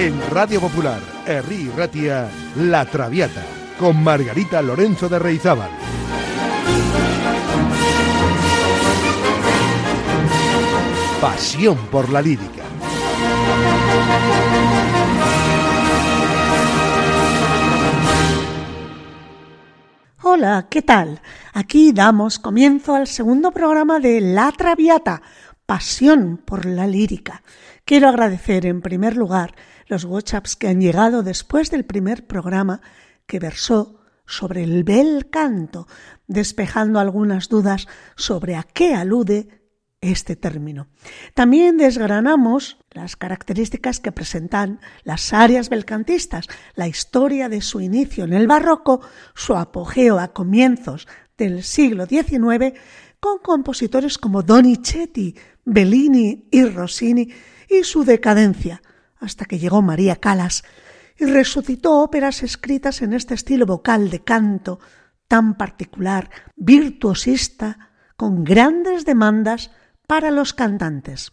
En 0.00 0.18
Radio 0.30 0.62
Popular, 0.62 0.98
Herri 1.26 1.70
Ratia, 1.76 2.26
La 2.56 2.86
Traviata, 2.86 3.42
con 3.78 4.02
Margarita 4.02 4.62
Lorenzo 4.62 5.10
de 5.10 5.18
Reizábal. 5.18 5.68
Pasión 11.20 11.76
por 11.90 12.08
la 12.08 12.22
lírica. 12.22 12.62
Hola, 20.22 20.66
¿qué 20.70 20.80
tal? 20.80 21.20
Aquí 21.52 21.92
damos 21.92 22.38
comienzo 22.38 22.94
al 22.94 23.06
segundo 23.06 23.50
programa 23.50 23.98
de 23.98 24.22
La 24.22 24.50
Traviata, 24.52 25.20
Pasión 25.66 26.40
por 26.42 26.64
la 26.64 26.86
lírica. 26.86 27.42
Quiero 27.84 28.08
agradecer 28.08 28.64
en 28.64 28.80
primer 28.80 29.14
lugar 29.14 29.54
los 29.90 30.04
WhatsApps 30.04 30.54
que 30.54 30.68
han 30.68 30.80
llegado 30.80 31.22
después 31.22 31.70
del 31.70 31.84
primer 31.84 32.26
programa 32.26 32.80
que 33.26 33.40
versó 33.40 34.00
sobre 34.24 34.62
el 34.62 34.84
bel 34.84 35.28
canto, 35.30 35.88
despejando 36.28 37.00
algunas 37.00 37.48
dudas 37.48 37.88
sobre 38.14 38.54
a 38.54 38.62
qué 38.62 38.94
alude 38.94 39.48
este 40.00 40.36
término. 40.36 40.86
También 41.34 41.76
desgranamos 41.76 42.78
las 42.92 43.16
características 43.16 43.98
que 43.98 44.12
presentan 44.12 44.80
las 45.02 45.32
áreas 45.32 45.68
belcantistas, 45.68 46.46
la 46.74 46.86
historia 46.86 47.48
de 47.48 47.60
su 47.60 47.80
inicio 47.80 48.24
en 48.24 48.32
el 48.32 48.46
barroco, 48.46 49.00
su 49.34 49.56
apogeo 49.56 50.20
a 50.20 50.32
comienzos 50.32 51.08
del 51.36 51.64
siglo 51.64 52.06
XIX, 52.06 52.78
con 53.18 53.38
compositores 53.38 54.18
como 54.18 54.42
Donizetti, 54.44 55.34
Bellini 55.64 56.46
y 56.50 56.64
Rossini, 56.64 57.28
y 57.68 57.84
su 57.84 58.04
decadencia, 58.04 58.82
hasta 59.20 59.44
que 59.44 59.58
llegó 59.58 59.82
María 59.82 60.16
Calas 60.16 60.64
y 61.18 61.26
resucitó 61.26 62.00
óperas 62.00 62.42
escritas 62.42 63.02
en 63.02 63.12
este 63.12 63.34
estilo 63.34 63.66
vocal 63.66 64.10
de 64.10 64.20
canto 64.20 64.80
tan 65.28 65.56
particular, 65.56 66.30
virtuosista, 66.56 67.90
con 68.16 68.42
grandes 68.42 69.04
demandas 69.04 69.70
para 70.06 70.32
los 70.32 70.52
cantantes. 70.52 71.32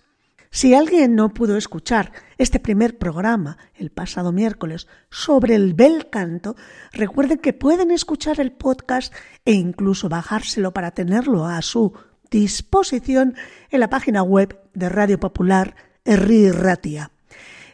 Si 0.52 0.73
alguien 0.73 1.15
no 1.15 1.33
pudo 1.33 1.58
escuchar 1.58 2.11
este 2.38 2.59
primer 2.59 2.97
programa 2.97 3.58
el 3.75 3.89
pasado 3.89 4.31
miércoles 4.31 4.88
sobre 5.09 5.55
el 5.55 5.73
bel 5.73 6.09
canto, 6.09 6.55
recuerden 6.93 7.39
que 7.39 7.53
pueden 7.53 7.91
escuchar 7.91 8.39
el 8.39 8.52
podcast 8.52 9.13
e 9.45 9.53
incluso 9.53 10.09
bajárselo 10.09 10.73
para 10.73 10.91
tenerlo 10.91 11.45
a 11.45 11.61
su 11.61 11.93
disposición 12.31 13.35
en 13.69 13.80
la 13.80 13.89
página 13.89 14.23
web 14.23 14.59
de 14.73 14.89
Radio 14.89 15.19
Popular 15.19 15.75
Erri 16.05 16.52
Ratia. 16.52 17.11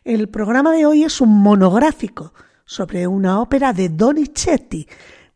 El 0.05 0.27
programa 0.27 0.73
de 0.73 0.85
hoy 0.85 1.03
es 1.05 1.21
un 1.21 1.29
monográfico 1.29 2.33
sobre 2.65 3.07
una 3.07 3.39
ópera 3.39 3.71
de 3.71 3.87
Donizetti 3.87 4.85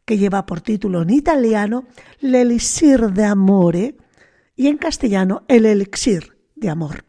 que 0.03 0.17
lleva 0.17 0.45
por 0.45 0.59
título 0.59 1.03
en 1.03 1.09
italiano 1.09 1.85
L'Elisir 2.19 3.13
de 3.13 3.23
Amore 3.23 3.95
y 4.57 4.67
en 4.67 4.75
castellano 4.75 5.43
El 5.47 5.65
elixir 5.65 6.37
de 6.55 6.69
amor, 6.69 7.05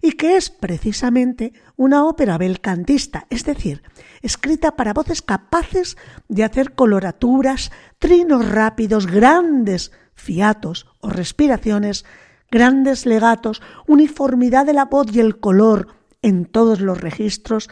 y 0.00 0.12
que 0.12 0.36
es 0.36 0.50
precisamente 0.50 1.52
una 1.74 2.04
ópera 2.04 2.38
belcantista, 2.38 3.26
es 3.30 3.44
decir, 3.44 3.82
escrita 4.20 4.76
para 4.76 4.92
voces 4.92 5.22
capaces 5.22 5.96
de 6.28 6.44
hacer 6.44 6.74
coloraturas, 6.76 7.72
trinos 7.98 8.48
rápidos, 8.48 9.08
grandes 9.08 9.90
fiatos 10.14 10.86
o 11.00 11.10
respiraciones, 11.10 12.04
grandes 12.48 13.06
legatos, 13.06 13.60
uniformidad 13.88 14.66
de 14.66 14.74
la 14.74 14.84
voz 14.84 15.08
y 15.12 15.18
el 15.18 15.40
color 15.40 16.01
en 16.22 16.46
todos 16.46 16.80
los 16.80 17.00
registros, 17.00 17.68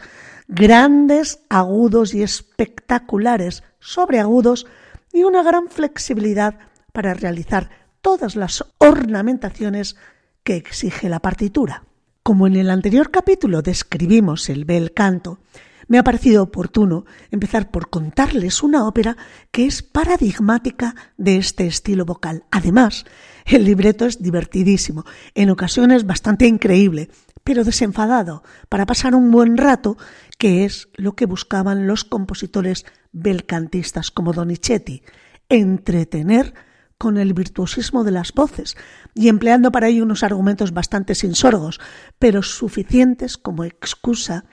grandes 0.47 1.39
agudos 1.49 2.13
y 2.13 2.21
espectaculares 2.21 3.63
sobreagudos 3.79 4.67
y 5.13 5.23
una 5.23 5.43
gran 5.43 5.69
flexibilidad 5.69 6.59
para 6.91 7.13
realizar 7.13 7.69
todas 8.01 8.35
las 8.35 8.65
ornamentaciones 8.77 9.95
que 10.43 10.55
exige 10.55 11.09
la 11.09 11.19
partitura. 11.19 11.85
Como 12.23 12.47
en 12.47 12.55
el 12.55 12.69
anterior 12.69 13.11
capítulo 13.11 13.61
describimos 13.61 14.49
el 14.49 14.65
bel 14.65 14.93
canto, 14.93 15.39
me 15.87 15.97
ha 15.97 16.03
parecido 16.03 16.43
oportuno 16.43 17.05
empezar 17.31 17.69
por 17.69 17.89
contarles 17.89 18.63
una 18.63 18.87
ópera 18.87 19.17
que 19.51 19.65
es 19.65 19.83
paradigmática 19.83 20.95
de 21.17 21.37
este 21.37 21.67
estilo 21.67 22.05
vocal. 22.05 22.45
Además, 22.51 23.05
el 23.45 23.65
libreto 23.65 24.05
es 24.05 24.21
divertidísimo, 24.21 25.03
en 25.35 25.49
ocasiones 25.49 26.05
bastante 26.05 26.47
increíble, 26.47 27.09
pero 27.43 27.63
desenfadado, 27.63 28.43
para 28.69 28.85
pasar 28.85 29.15
un 29.15 29.31
buen 29.31 29.57
rato, 29.57 29.97
que 30.37 30.65
es 30.65 30.89
lo 30.95 31.13
que 31.13 31.25
buscaban 31.25 31.87
los 31.87 32.03
compositores 32.03 32.85
belcantistas 33.11 34.11
como 34.11 34.33
Donizetti, 34.33 35.03
entretener 35.49 36.53
con 36.97 37.17
el 37.17 37.33
virtuosismo 37.33 38.03
de 38.03 38.11
las 38.11 38.31
voces 38.31 38.77
y 39.15 39.27
empleando 39.27 39.71
para 39.71 39.87
ello 39.87 40.03
unos 40.03 40.23
argumentos 40.23 40.71
bastante 40.71 41.15
sinsorgos, 41.15 41.79
pero 42.19 42.43
suficientes 42.43 43.37
como 43.37 43.63
excusa 43.63 44.45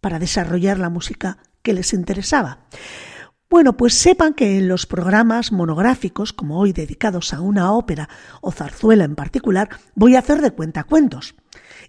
para 0.00 0.20
desarrollar 0.20 0.78
la 0.78 0.90
música 0.90 1.38
que 1.62 1.72
les 1.72 1.92
interesaba. 1.92 2.60
Bueno, 3.50 3.76
pues 3.76 3.94
sepan 3.94 4.34
que 4.34 4.58
en 4.58 4.68
los 4.68 4.86
programas 4.86 5.52
monográficos, 5.52 6.32
como 6.32 6.60
hoy 6.60 6.72
dedicados 6.72 7.32
a 7.32 7.40
una 7.40 7.72
ópera 7.72 8.08
o 8.42 8.52
zarzuela 8.52 9.04
en 9.04 9.16
particular, 9.16 9.70
voy 9.94 10.16
a 10.16 10.18
hacer 10.18 10.42
de 10.42 10.50
cuentacuentos. 10.50 11.34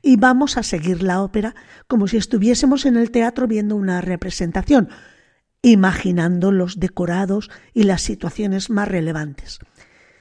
Y 0.01 0.15
vamos 0.17 0.57
a 0.57 0.63
seguir 0.63 1.03
la 1.03 1.21
ópera 1.21 1.55
como 1.87 2.07
si 2.07 2.17
estuviésemos 2.17 2.85
en 2.85 2.97
el 2.97 3.11
teatro 3.11 3.47
viendo 3.47 3.75
una 3.75 4.01
representación, 4.01 4.89
imaginando 5.61 6.51
los 6.51 6.79
decorados 6.79 7.49
y 7.73 7.83
las 7.83 8.01
situaciones 8.01 8.69
más 8.69 8.87
relevantes. 8.87 9.59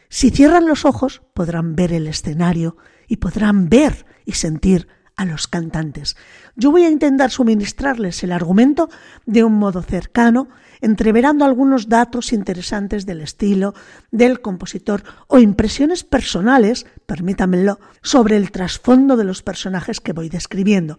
Si 0.08 0.30
cierran 0.30 0.66
los 0.66 0.84
ojos 0.84 1.22
podrán 1.34 1.76
ver 1.76 1.92
el 1.92 2.06
escenario 2.06 2.76
y 3.06 3.16
podrán 3.18 3.68
ver 3.68 4.06
y 4.24 4.32
sentir 4.32 4.88
a 5.16 5.24
los 5.24 5.48
cantantes. 5.48 6.16
Yo 6.60 6.72
voy 6.72 6.82
a 6.82 6.90
intentar 6.90 7.30
suministrarles 7.30 8.24
el 8.24 8.32
argumento 8.32 8.90
de 9.26 9.44
un 9.44 9.52
modo 9.54 9.80
cercano, 9.80 10.48
entreverando 10.80 11.44
algunos 11.44 11.88
datos 11.88 12.32
interesantes 12.32 13.06
del 13.06 13.20
estilo 13.20 13.74
del 14.10 14.40
compositor 14.40 15.04
o 15.28 15.38
impresiones 15.38 16.02
personales, 16.02 16.84
permítamelo, 17.06 17.78
sobre 18.02 18.36
el 18.36 18.50
trasfondo 18.50 19.16
de 19.16 19.22
los 19.22 19.44
personajes 19.44 20.00
que 20.00 20.12
voy 20.12 20.30
describiendo. 20.30 20.98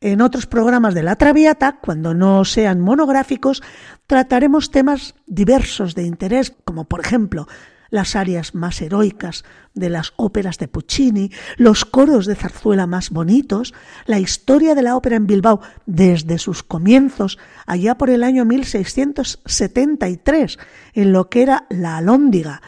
En 0.00 0.22
otros 0.22 0.46
programas 0.46 0.94
de 0.94 1.02
la 1.02 1.16
Traviata, 1.16 1.80
cuando 1.82 2.14
no 2.14 2.46
sean 2.46 2.80
monográficos, 2.80 3.62
trataremos 4.06 4.70
temas 4.70 5.14
diversos 5.26 5.94
de 5.94 6.04
interés, 6.04 6.54
como 6.64 6.84
por 6.86 7.00
ejemplo 7.00 7.46
las 7.94 8.16
arias 8.16 8.56
más 8.56 8.82
heroicas 8.82 9.44
de 9.72 9.88
las 9.88 10.14
óperas 10.16 10.58
de 10.58 10.66
Puccini, 10.66 11.30
los 11.56 11.84
coros 11.84 12.26
de 12.26 12.34
zarzuela 12.34 12.88
más 12.88 13.10
bonitos, 13.10 13.72
la 14.06 14.18
historia 14.18 14.74
de 14.74 14.82
la 14.82 14.96
ópera 14.96 15.14
en 15.14 15.28
Bilbao 15.28 15.60
desde 15.86 16.38
sus 16.38 16.64
comienzos, 16.64 17.38
allá 17.66 17.96
por 17.96 18.10
el 18.10 18.24
año 18.24 18.44
1673, 18.46 20.58
en 20.94 21.12
lo 21.12 21.30
que 21.30 21.42
era 21.42 21.68
la 21.70 21.98
Alhóndiga, 21.98 22.62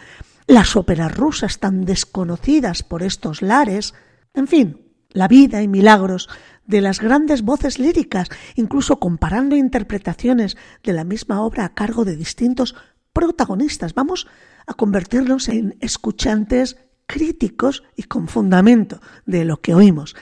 las 0.47 0.77
óperas 0.77 1.17
rusas 1.17 1.59
tan 1.59 1.85
desconocidas 1.85 2.85
por 2.85 3.03
estos 3.03 3.43
lares, 3.43 3.95
en 4.33 4.47
fin, 4.47 4.81
la 5.11 5.27
vida 5.27 5.61
y 5.61 5.67
milagros 5.67 6.29
de 6.67 6.81
las 6.81 7.01
grandes 7.01 7.43
voces 7.43 7.81
líricas, 7.81 8.29
incluso 8.55 9.01
comparando 9.01 9.57
interpretaciones 9.57 10.57
de 10.85 10.93
la 10.93 11.03
misma 11.03 11.43
obra 11.43 11.65
a 11.65 11.75
cargo 11.75 12.05
de 12.05 12.15
distintos 12.15 12.77
protagonistas. 13.13 13.93
Vamos 13.95 14.29
a 14.67 14.75
convertirnos 14.75 15.49
en 15.49 15.77
escuchantes 15.81 16.77
críticos 17.07 17.85
y 17.95 18.05
con 18.05 18.29
fundamento 18.29 19.01
de 19.25 19.45
lo 19.45 19.61
que 19.61 19.75
oímos. 19.75 20.17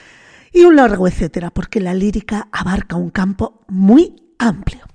Y 0.53 0.63
un 0.63 0.77
largo 0.77 1.07
etcétera, 1.07 1.51
porque 1.51 1.79
la 1.79 1.93
lírica 1.93 2.47
abarca 2.51 2.95
un 2.95 3.09
campo 3.09 3.65
muy 3.67 4.15
amplio. 4.37 4.85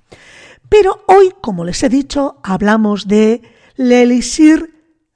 Pero 0.69 1.03
hoy, 1.07 1.33
como 1.41 1.65
les 1.65 1.83
he 1.83 1.89
dicho, 1.89 2.39
hablamos 2.43 3.07
de 3.07 3.41
el 3.77 4.23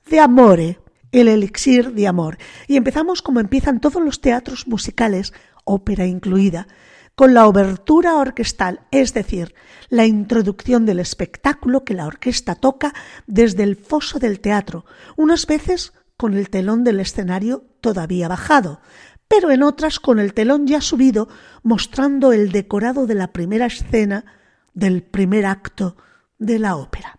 de 0.10 0.20
amore, 0.20 0.80
el 1.12 1.28
elixir 1.28 1.94
de 1.94 2.08
amor. 2.08 2.38
Y 2.68 2.76
empezamos 2.76 3.22
como 3.22 3.40
empiezan 3.40 3.80
todos 3.80 4.04
los 4.04 4.22
teatros 4.22 4.68
musicales, 4.68 5.34
ópera 5.64 6.06
incluida, 6.06 6.68
con 7.16 7.34
la 7.34 7.48
obertura 7.48 8.16
orquestal, 8.16 8.82
es 8.92 9.14
decir, 9.14 9.56
la 9.90 10.06
introducción 10.06 10.86
del 10.86 11.00
espectáculo 11.00 11.84
que 11.84 11.94
la 11.94 12.08
orquesta 12.08 12.56
toca 12.56 12.94
desde 13.26 13.64
el 13.64 13.78
foso 13.78 14.20
del 14.20 14.42
teatro, 14.42 14.86
unas 15.16 15.48
veces 15.48 15.94
con 16.18 16.34
el 16.34 16.50
telón 16.50 16.84
del 16.84 17.00
escenario 17.00 17.66
todavía 17.82 18.28
bajado, 18.28 18.82
pero 19.28 19.52
en 19.52 19.64
otras 19.64 20.00
con 20.00 20.20
el 20.20 20.34
telón 20.34 20.68
ya 20.68 20.82
subido, 20.82 21.30
mostrando 21.64 22.32
el 22.34 22.52
decorado 22.52 23.08
de 23.08 23.16
la 23.16 23.32
primera 23.32 23.66
escena 23.66 24.26
del 24.74 25.04
primer 25.04 25.46
acto 25.46 25.98
de 26.38 26.60
la 26.60 26.76
ópera. 26.76 27.18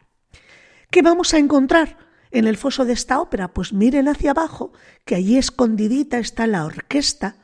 ¿Qué 0.90 1.02
vamos 1.02 1.34
a 1.34 1.38
encontrar 1.38 1.98
en 2.31 2.46
el 2.46 2.56
foso 2.56 2.84
de 2.84 2.93
esta 2.93 3.20
ópera? 3.20 3.52
Pues 3.52 3.72
miren 3.72 4.08
hacia 4.08 4.31
abajo, 4.31 4.72
que 5.04 5.14
allí 5.14 5.37
escondidita 5.37 6.19
está 6.19 6.46
la 6.46 6.64
orquesta, 6.64 7.37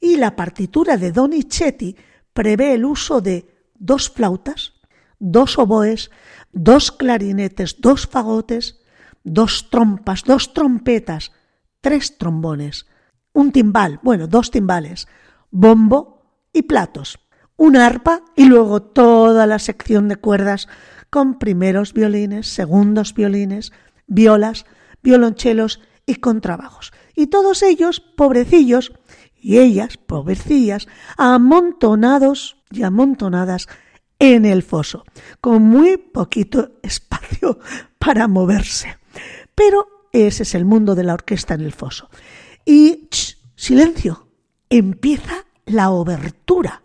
y 0.00 0.16
la 0.16 0.36
partitura 0.36 0.96
de 0.96 1.12
Donizetti 1.12 1.96
prevé 2.32 2.74
el 2.74 2.84
uso 2.84 3.20
de 3.20 3.46
dos 3.74 4.10
flautas, 4.10 4.74
dos 5.18 5.58
oboes, 5.58 6.10
dos 6.52 6.92
clarinetes, 6.92 7.80
dos 7.80 8.06
fagotes, 8.06 8.80
dos 9.24 9.70
trompas, 9.70 10.24
dos 10.24 10.52
trompetas, 10.52 11.32
tres 11.80 12.18
trombones, 12.18 12.86
un 13.32 13.52
timbal, 13.52 14.00
bueno, 14.02 14.26
dos 14.26 14.50
timbales, 14.50 15.08
bombo 15.50 16.22
y 16.52 16.62
platos, 16.62 17.18
una 17.56 17.86
arpa 17.86 18.22
y 18.34 18.44
luego 18.46 18.82
toda 18.82 19.46
la 19.46 19.58
sección 19.58 20.08
de 20.08 20.16
cuerdas 20.16 20.68
con 21.10 21.38
primeros 21.38 21.92
violines, 21.92 22.48
segundos 22.48 23.14
violines, 23.14 23.72
violas, 24.06 24.66
violonchelos 25.02 25.80
y 26.04 26.16
contrabajos. 26.16 26.92
Y 27.14 27.28
todos 27.28 27.62
ellos, 27.62 28.00
pobrecillos, 28.00 28.92
y 29.46 29.58
ellas, 29.60 29.96
pobrecillas, 29.96 30.88
amontonados 31.16 32.56
y 32.72 32.82
amontonadas 32.82 33.68
en 34.18 34.44
el 34.44 34.64
foso, 34.64 35.04
con 35.40 35.62
muy 35.62 35.98
poquito 35.98 36.72
espacio 36.82 37.60
para 38.00 38.26
moverse. 38.26 38.98
Pero 39.54 40.08
ese 40.12 40.42
es 40.42 40.56
el 40.56 40.64
mundo 40.64 40.96
de 40.96 41.04
la 41.04 41.14
orquesta 41.14 41.54
en 41.54 41.60
el 41.60 41.70
foso. 41.70 42.10
Y 42.64 43.08
silencio, 43.54 44.26
empieza 44.68 45.44
la 45.64 45.90
obertura. 45.90 46.82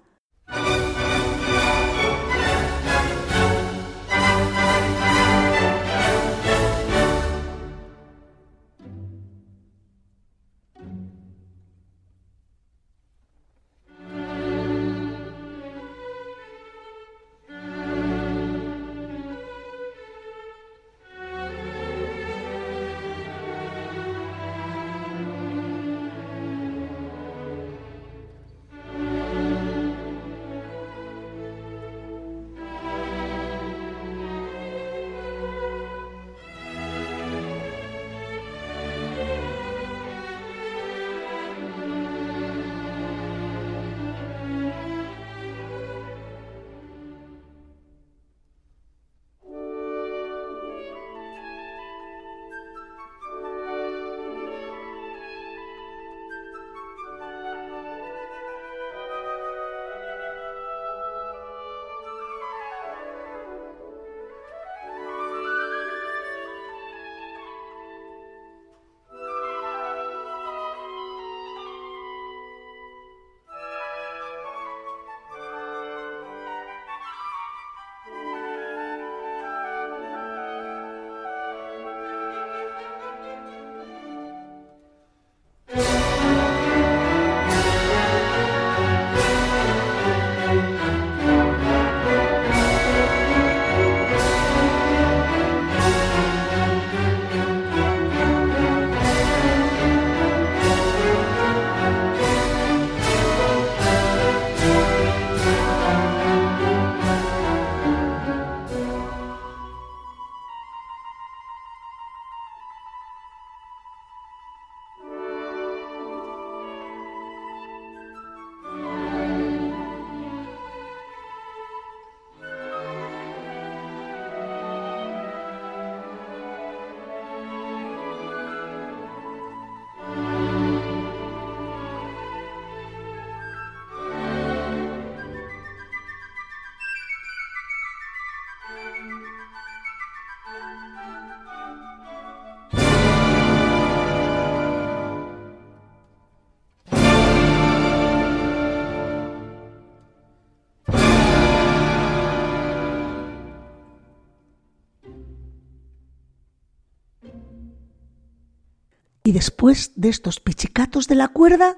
Después 159.33 159.93
de 159.95 160.09
estos 160.09 160.39
pichicatos 160.39 161.07
de 161.07 161.15
la 161.15 161.29
cuerda, 161.29 161.77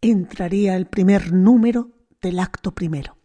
entraría 0.00 0.76
el 0.76 0.86
primer 0.86 1.32
número 1.32 1.90
del 2.20 2.38
acto 2.38 2.72
primero. 2.72 3.16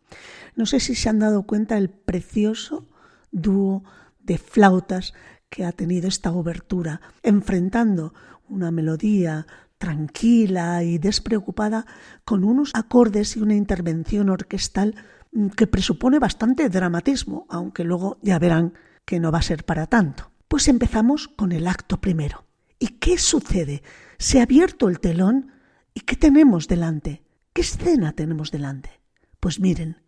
No 0.56 0.66
sé 0.66 0.80
si 0.80 0.96
se 0.96 1.10
han 1.10 1.20
dado 1.20 1.44
cuenta 1.44 1.78
el 1.78 1.90
precioso 1.90 2.88
dúo 3.32 3.84
de 4.20 4.38
flautas 4.38 5.14
que 5.50 5.64
ha 5.64 5.72
tenido 5.72 6.08
esta 6.08 6.32
obertura, 6.32 7.02
enfrentando 7.24 8.14
una 8.50 8.72
melodía 8.72 9.46
tranquila 9.78 10.84
y 10.84 10.98
despreocupada 10.98 11.86
con 12.24 12.44
unos 12.44 12.72
acordes 12.74 13.38
y 13.38 13.42
una 13.42 13.56
intervención 13.56 14.30
orquestal 14.30 14.96
que 15.56 15.68
presupone 15.68 16.20
bastante 16.20 16.70
dramatismo, 16.70 17.46
aunque 17.50 17.84
luego 17.84 18.18
ya 18.22 18.40
verán 18.40 18.74
que 19.06 19.20
no 19.20 19.32
va 19.32 19.40
a 19.40 19.44
ser 19.44 19.66
para 19.66 19.88
tanto. 19.88 20.32
Pues 20.48 20.68
empezamos 20.68 21.28
con 21.28 21.52
el 21.52 21.68
acto 21.68 22.02
primero. 22.02 22.45
¿Y 22.80 22.88
qué 23.00 23.18
sucede? 23.18 23.84
Se 24.18 24.40
ha 24.40 24.44
abierto 24.44 24.90
el 24.90 25.00
telón 25.00 25.52
y 25.94 26.02
¿qué 26.02 26.16
tenemos 26.16 26.68
delante? 26.68 27.24
¿Qué 27.54 27.62
escena 27.62 28.14
tenemos 28.14 28.52
delante? 28.52 29.02
Pues 29.40 29.60
miren, 29.60 30.02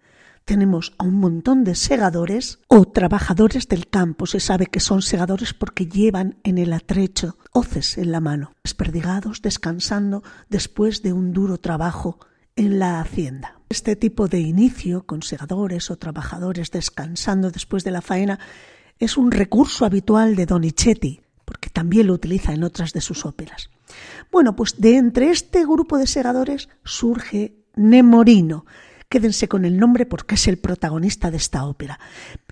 tenemos 0.48 0.94
a 0.98 1.04
un 1.04 1.16
montón 1.16 1.64
de 1.64 1.76
segadores 1.76 2.60
o 2.68 2.86
trabajadores 2.86 3.68
del 3.68 3.88
campo. 3.90 4.26
Se 4.26 4.40
sabe 4.40 4.68
que 4.68 4.80
son 4.80 5.02
segadores 5.02 5.54
porque 5.54 5.88
llevan 5.88 6.40
en 6.44 6.58
el 6.58 6.74
atrecho 6.74 7.38
hoces 7.52 7.98
en 7.98 8.12
la 8.12 8.22
mano, 8.22 8.54
desperdigados, 8.64 9.42
descansando 9.42 10.24
después 10.50 11.04
de 11.04 11.14
un 11.14 11.34
duro 11.34 11.58
trabajo 11.58 12.20
en 12.56 12.80
la 12.80 13.02
hacienda. 13.02 13.60
Este 13.70 13.98
tipo 13.98 14.30
de 14.30 14.40
inicio 14.40 15.06
con 15.06 15.22
segadores 15.22 15.92
o 15.92 15.98
trabajadores 15.98 16.72
descansando 16.72 17.52
después 17.52 17.84
de 17.84 17.92
la 17.92 18.02
faena 18.02 18.40
es 19.00 19.18
un 19.18 19.32
recurso 19.32 19.86
habitual 19.86 20.36
de 20.38 20.46
Donizetti, 20.46 21.22
porque 21.48 21.70
también 21.70 22.08
lo 22.08 22.14
utiliza 22.14 22.54
en 22.54 22.66
otras 22.66 22.92
de 22.92 23.00
sus 23.00 23.26
óperas. 23.26 23.70
Bueno, 24.34 24.58
pues 24.58 24.82
de 24.82 24.98
entre 24.98 25.30
este 25.30 25.64
grupo 25.64 25.98
de 25.98 26.06
segadores 26.06 26.68
surge 26.84 27.56
Nemorino. 27.78 28.66
Quédense 29.08 29.48
con 29.48 29.64
el 29.64 29.78
nombre 29.78 30.06
porque 30.06 30.36
es 30.36 30.46
el 30.50 30.58
protagonista 30.58 31.32
de 31.32 31.38
esta 31.38 31.64
ópera. 31.64 32.02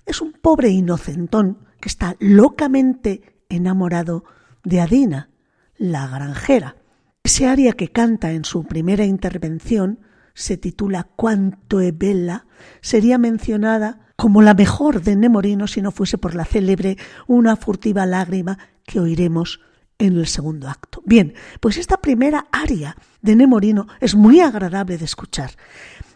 Es 0.06 0.22
un 0.22 0.32
pobre 0.32 0.70
inocentón 0.70 1.58
que 1.78 1.90
está 1.90 2.16
locamente 2.20 3.36
enamorado 3.50 4.24
de 4.64 4.80
Adina, 4.80 5.28
la 5.76 6.06
granjera. 6.06 6.76
Ese 7.22 7.46
aria 7.46 7.74
que 7.74 7.92
canta 7.92 8.32
en 8.32 8.46
su 8.46 8.64
primera 8.64 9.04
intervención 9.04 10.00
se 10.32 10.56
titula 10.56 11.06
Quanto 11.16 11.82
e 11.82 11.92
bella, 11.92 12.46
sería 12.80 13.18
mencionada 13.18 14.06
como 14.16 14.40
la 14.40 14.54
mejor 14.54 15.02
de 15.02 15.16
Nemorino 15.16 15.66
si 15.66 15.82
no 15.82 15.90
fuese 15.90 16.16
por 16.16 16.34
la 16.34 16.46
célebre 16.46 16.96
Una 17.26 17.56
furtiva 17.56 18.06
lágrima 18.06 18.58
que 18.86 19.00
oiremos 19.00 19.60
en 19.98 20.16
el 20.16 20.26
segundo 20.26 20.68
acto. 20.68 21.02
Bien, 21.04 21.34
pues 21.60 21.78
esta 21.78 21.98
primera 21.98 22.46
aria 22.52 22.96
de 23.22 23.36
Nemorino 23.36 23.86
es 24.00 24.14
muy 24.14 24.40
agradable 24.40 24.98
de 24.98 25.04
escuchar. 25.04 25.52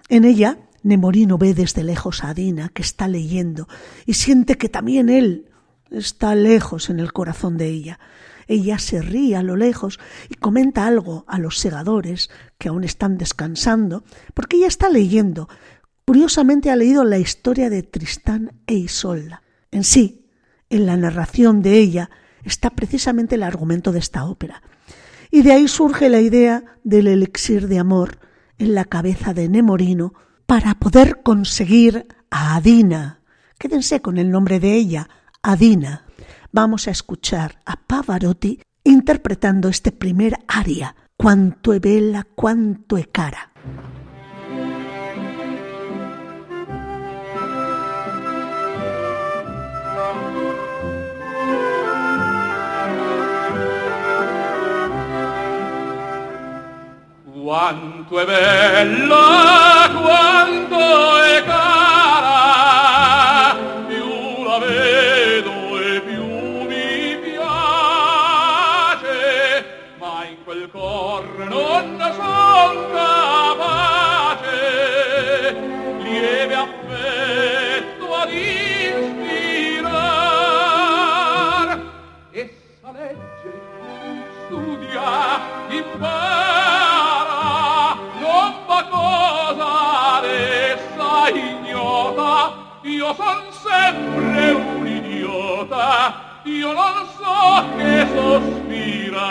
En 0.09 0.25
ella 0.25 0.59
Nemorino 0.83 1.39
ve 1.39 1.55
desde 1.55 1.85
lejos 1.85 2.25
a 2.25 2.31
Adina, 2.31 2.71
que 2.71 2.83
está 2.83 3.09
leyendo, 3.09 3.69
y 4.07 4.15
siente 4.15 4.57
que 4.57 4.69
también 4.69 5.09
él 5.09 5.51
está 5.91 6.35
lejos 6.35 6.91
en 6.91 7.01
el 7.01 7.13
corazón 7.13 7.57
de 7.57 7.69
ella. 7.69 8.01
Ella 8.47 8.79
se 8.79 9.01
ríe 9.03 9.37
a 9.37 9.43
lo 9.43 9.57
lejos 9.57 10.01
y 10.29 10.35
comenta 10.35 10.87
algo 10.87 11.25
a 11.29 11.39
los 11.39 11.59
segadores 11.59 12.31
que 12.59 12.69
aún 12.69 12.85
están 12.85 13.19
descansando, 13.19 14.05
porque 14.35 14.57
ella 14.57 14.67
está 14.67 14.89
leyendo. 14.89 15.49
Curiosamente 16.05 16.71
ha 16.71 16.77
leído 16.77 17.05
la 17.05 17.19
historia 17.19 17.71
de 17.71 17.83
Tristán 17.83 18.61
e 18.67 18.75
Isolda. 18.75 19.43
En 19.71 19.85
sí, 19.85 20.27
en 20.69 20.87
la 20.87 20.97
narración 20.97 21.63
de 21.63 21.79
ella 21.79 22.11
está 22.45 22.71
precisamente 22.71 23.35
el 23.35 23.43
argumento 23.43 23.93
de 23.93 23.99
esta 23.99 24.25
ópera. 24.25 24.63
Y 25.31 25.43
de 25.43 25.53
ahí 25.53 25.69
surge 25.69 26.09
la 26.09 26.21
idea 26.21 26.65
del 26.83 27.07
elixir 27.07 27.69
de 27.69 27.79
amor 27.79 28.19
en 28.59 28.75
la 28.75 28.85
cabeza 28.85 29.33
de 29.33 29.49
Nemorino 29.49 30.15
para 30.47 30.75
poder 30.75 31.23
conseguir 31.23 32.07
a 32.31 32.57
Adina. 32.57 33.21
Quédense 33.59 34.01
con 34.01 34.19
el 34.19 34.31
nombre 34.31 34.59
de 34.59 34.75
ella, 34.75 35.09
Adina. 35.43 36.07
Vamos 36.53 36.89
a 36.89 36.91
escuchar 36.91 37.61
a 37.65 37.77
Pavarotti 37.77 38.61
interpretando 38.83 39.69
este 39.69 39.93
primer 39.93 40.35
aria, 40.49 40.97
Cuanto 41.21 41.73
è 41.73 41.79
bella, 41.81 42.27
quanto 42.35 42.97
è 42.97 43.11
cara. 43.11 43.51
Quanto 57.51 58.15
è 58.21 58.25
bella, 58.27 59.91
quanto 60.01 61.21
è 61.21 61.43
cara, 61.43 62.37
più 63.89 64.45
la 64.45 64.59
vedo 64.61 65.81
e 65.81 66.01
più 66.01 66.23
mi 66.69 67.17
piace, 67.25 69.03
ma 69.99 70.27
in 70.29 70.45
quel 70.45 70.71
cor 70.71 71.25
non 71.49 71.99
son 72.15 72.93
capace, 72.93 74.47
lieve 76.03 76.55
affetto 76.55 78.15
ad 78.15 78.31
ispirar. 78.31 79.41
Essa 82.31 82.93
legge, 82.93 83.53
studia, 84.47 85.41
impara, 85.71 86.40
ignota, 91.29 92.55
io 92.83 93.15
son 93.15 93.43
sempre 93.53 94.53
un 94.53 94.87
idiota, 94.87 96.41
io 96.45 96.73
non 96.73 97.07
so 97.19 97.65
che 97.77 98.07
sospira. 98.15 99.29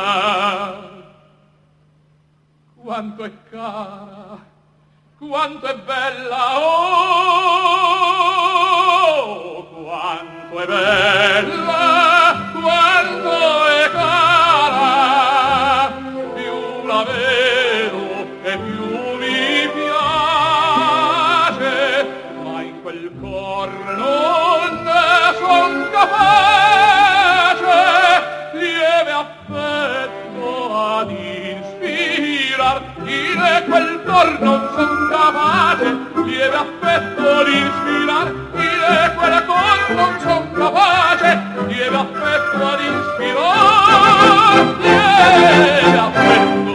Quanto 2.75 3.23
è 3.23 3.31
cara, 3.49 4.37
quanto 5.17 5.65
è 5.65 5.75
bella, 5.77 6.59
oh, 6.59 6.83
quanto 9.83 10.59
è 10.59 10.65
bella, 10.65 12.51
quanto 12.53 13.65
è 13.65 13.89
cara, 13.91 14.18
in 33.39 33.63
quel 33.69 33.99
son 34.75 35.07
capace, 35.09 35.89
lieve 36.25 36.55
affetto 36.55 37.23
ad 37.39 37.47
ispirar, 37.47 38.27
in 38.53 39.13
quel 39.17 39.35
son 40.21 40.51
capace, 40.53 41.31
lieve 41.67 41.95
affetto 41.95 42.67
ad 42.67 42.79
ispirar, 42.79 43.79
lieve 44.81 45.99
affetto. 46.07 46.73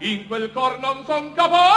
In 0.00 0.26
quel 0.26 0.50
cor 0.52 0.78
non 0.80 1.04
son 1.06 1.32
capace, 1.34 1.67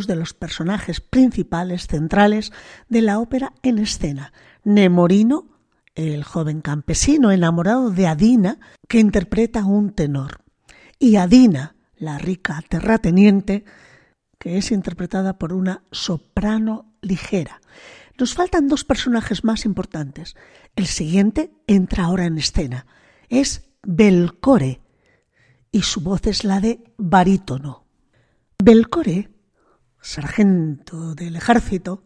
de 0.00 0.16
los 0.16 0.34
personajes 0.34 1.00
principales, 1.00 1.86
centrales 1.86 2.52
de 2.88 3.02
la 3.02 3.18
ópera 3.18 3.52
en 3.62 3.78
escena. 3.78 4.32
Nemorino, 4.64 5.46
el 5.94 6.24
joven 6.24 6.60
campesino 6.60 7.30
enamorado 7.30 7.90
de 7.90 8.06
Adina, 8.06 8.58
que 8.88 8.98
interpreta 8.98 9.64
un 9.64 9.92
tenor, 9.92 10.42
y 10.98 11.16
Adina, 11.16 11.76
la 11.96 12.18
rica 12.18 12.62
terrateniente, 12.68 13.64
que 14.38 14.58
es 14.58 14.72
interpretada 14.72 15.38
por 15.38 15.52
una 15.52 15.84
soprano 15.90 16.92
ligera. 17.00 17.60
Nos 18.18 18.34
faltan 18.34 18.68
dos 18.68 18.84
personajes 18.84 19.44
más 19.44 19.64
importantes. 19.64 20.36
El 20.76 20.86
siguiente 20.86 21.52
entra 21.66 22.04
ahora 22.04 22.26
en 22.26 22.38
escena. 22.38 22.86
Es 23.28 23.70
Belcore, 23.82 24.80
y 25.72 25.82
su 25.82 26.00
voz 26.00 26.26
es 26.26 26.44
la 26.44 26.60
de 26.60 26.84
barítono. 26.96 27.84
Belcore, 28.62 29.30
sargento 30.04 31.14
del 31.14 31.34
ejército, 31.34 32.04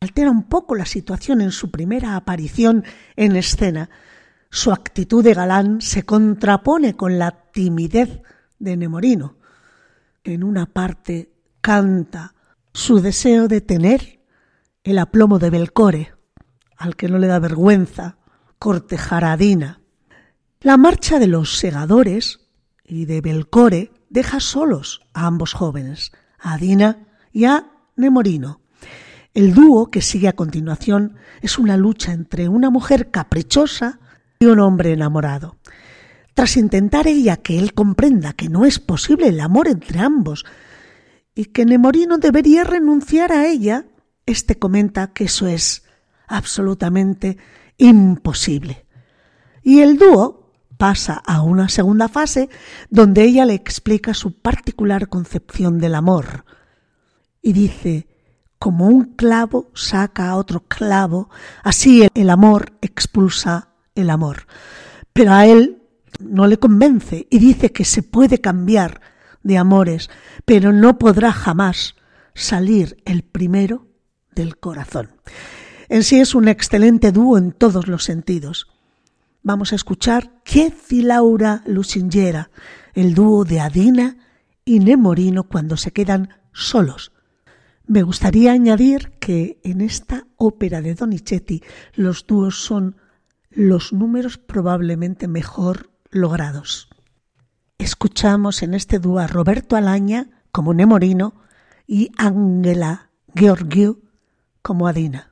altera 0.00 0.30
un 0.30 0.44
poco 0.44 0.74
la 0.74 0.84
situación 0.84 1.40
en 1.40 1.50
su 1.50 1.70
primera 1.70 2.14
aparición 2.14 2.84
en 3.16 3.34
escena. 3.36 3.88
Su 4.50 4.70
actitud 4.70 5.24
de 5.24 5.34
galán 5.34 5.80
se 5.80 6.04
contrapone 6.04 6.94
con 6.94 7.18
la 7.18 7.32
timidez 7.52 8.20
de 8.58 8.76
Nemorino. 8.76 9.38
En 10.24 10.44
una 10.44 10.66
parte 10.66 11.32
canta 11.60 12.34
su 12.72 13.00
deseo 13.00 13.48
de 13.48 13.62
tener 13.62 14.20
el 14.84 14.98
aplomo 14.98 15.38
de 15.38 15.50
Belcore, 15.50 16.14
al 16.76 16.96
que 16.96 17.08
no 17.08 17.18
le 17.18 17.26
da 17.26 17.38
vergüenza 17.38 18.18
cortejar 18.58 19.24
a 19.24 19.36
Dina. 19.36 19.80
La 20.60 20.76
marcha 20.76 21.18
de 21.18 21.26
los 21.26 21.56
segadores 21.56 22.40
y 22.84 23.06
de 23.06 23.22
Belcore 23.22 23.90
deja 24.10 24.38
solos 24.38 25.00
a 25.14 25.26
ambos 25.26 25.54
jóvenes, 25.54 26.12
a 26.38 26.56
Dina 26.58 27.06
y 27.32 27.44
a 27.44 27.66
Nemorino. 27.96 28.60
El 29.34 29.52
dúo 29.54 29.90
que 29.90 30.00
sigue 30.00 30.28
a 30.28 30.34
continuación 30.34 31.16
es 31.42 31.58
una 31.58 31.76
lucha 31.76 32.12
entre 32.12 32.48
una 32.48 32.70
mujer 32.70 33.10
caprichosa 33.10 34.00
y 34.38 34.46
un 34.46 34.60
hombre 34.60 34.92
enamorado. 34.92 35.56
Tras 36.34 36.56
intentar 36.56 37.06
ella 37.06 37.38
que 37.38 37.58
él 37.58 37.72
comprenda 37.72 38.32
que 38.32 38.48
no 38.48 38.64
es 38.64 38.78
posible 38.78 39.28
el 39.28 39.40
amor 39.40 39.68
entre 39.68 40.00
ambos 40.00 40.44
y 41.34 41.46
que 41.46 41.64
Nemorino 41.64 42.18
debería 42.18 42.64
renunciar 42.64 43.32
a 43.32 43.46
ella, 43.46 43.86
éste 44.26 44.58
comenta 44.58 45.12
que 45.12 45.24
eso 45.24 45.46
es 45.46 45.84
absolutamente 46.26 47.38
imposible. 47.78 48.86
Y 49.62 49.80
el 49.80 49.98
dúo 49.98 50.35
pasa 50.76 51.22
a 51.26 51.42
una 51.42 51.68
segunda 51.68 52.08
fase 52.08 52.48
donde 52.90 53.24
ella 53.24 53.44
le 53.44 53.54
explica 53.54 54.14
su 54.14 54.32
particular 54.40 55.08
concepción 55.08 55.78
del 55.78 55.94
amor 55.94 56.44
y 57.42 57.52
dice, 57.52 58.08
como 58.58 58.86
un 58.88 59.14
clavo 59.14 59.70
saca 59.74 60.30
a 60.30 60.36
otro 60.36 60.64
clavo, 60.66 61.30
así 61.62 62.08
el 62.14 62.30
amor 62.30 62.72
expulsa 62.80 63.68
el 63.94 64.10
amor. 64.10 64.46
Pero 65.12 65.32
a 65.32 65.46
él 65.46 65.82
no 66.18 66.46
le 66.46 66.58
convence 66.58 67.26
y 67.30 67.38
dice 67.38 67.72
que 67.72 67.84
se 67.84 68.02
puede 68.02 68.40
cambiar 68.40 69.00
de 69.42 69.58
amores, 69.58 70.10
pero 70.44 70.72
no 70.72 70.98
podrá 70.98 71.32
jamás 71.32 71.94
salir 72.34 72.96
el 73.04 73.22
primero 73.22 73.86
del 74.34 74.58
corazón. 74.58 75.12
En 75.88 76.02
sí 76.02 76.18
es 76.18 76.34
un 76.34 76.48
excelente 76.48 77.12
dúo 77.12 77.38
en 77.38 77.52
todos 77.52 77.86
los 77.86 78.04
sentidos. 78.04 78.66
Vamos 79.46 79.72
a 79.72 79.76
escuchar 79.76 80.42
y 80.88 81.02
Laura 81.02 81.62
Lusingera, 81.66 82.50
el 82.94 83.14
dúo 83.14 83.44
de 83.44 83.60
Adina 83.60 84.16
y 84.64 84.80
Nemorino 84.80 85.44
cuando 85.44 85.76
se 85.76 85.92
quedan 85.92 86.30
solos. 86.52 87.12
Me 87.86 88.02
gustaría 88.02 88.50
añadir 88.50 89.12
que 89.20 89.60
en 89.62 89.82
esta 89.82 90.26
ópera 90.34 90.82
de 90.82 90.96
Donizetti 90.96 91.62
los 91.94 92.26
dúos 92.26 92.60
son 92.60 92.96
los 93.48 93.92
números 93.92 94.36
probablemente 94.36 95.28
mejor 95.28 95.90
logrados. 96.10 96.88
Escuchamos 97.78 98.64
en 98.64 98.74
este 98.74 98.98
dúo 98.98 99.20
a 99.20 99.28
Roberto 99.28 99.76
Alaña 99.76 100.42
como 100.50 100.74
Nemorino 100.74 101.36
y 101.86 102.10
Ángela 102.18 103.10
Georgiou 103.32 104.00
como 104.60 104.88
Adina. 104.88 105.30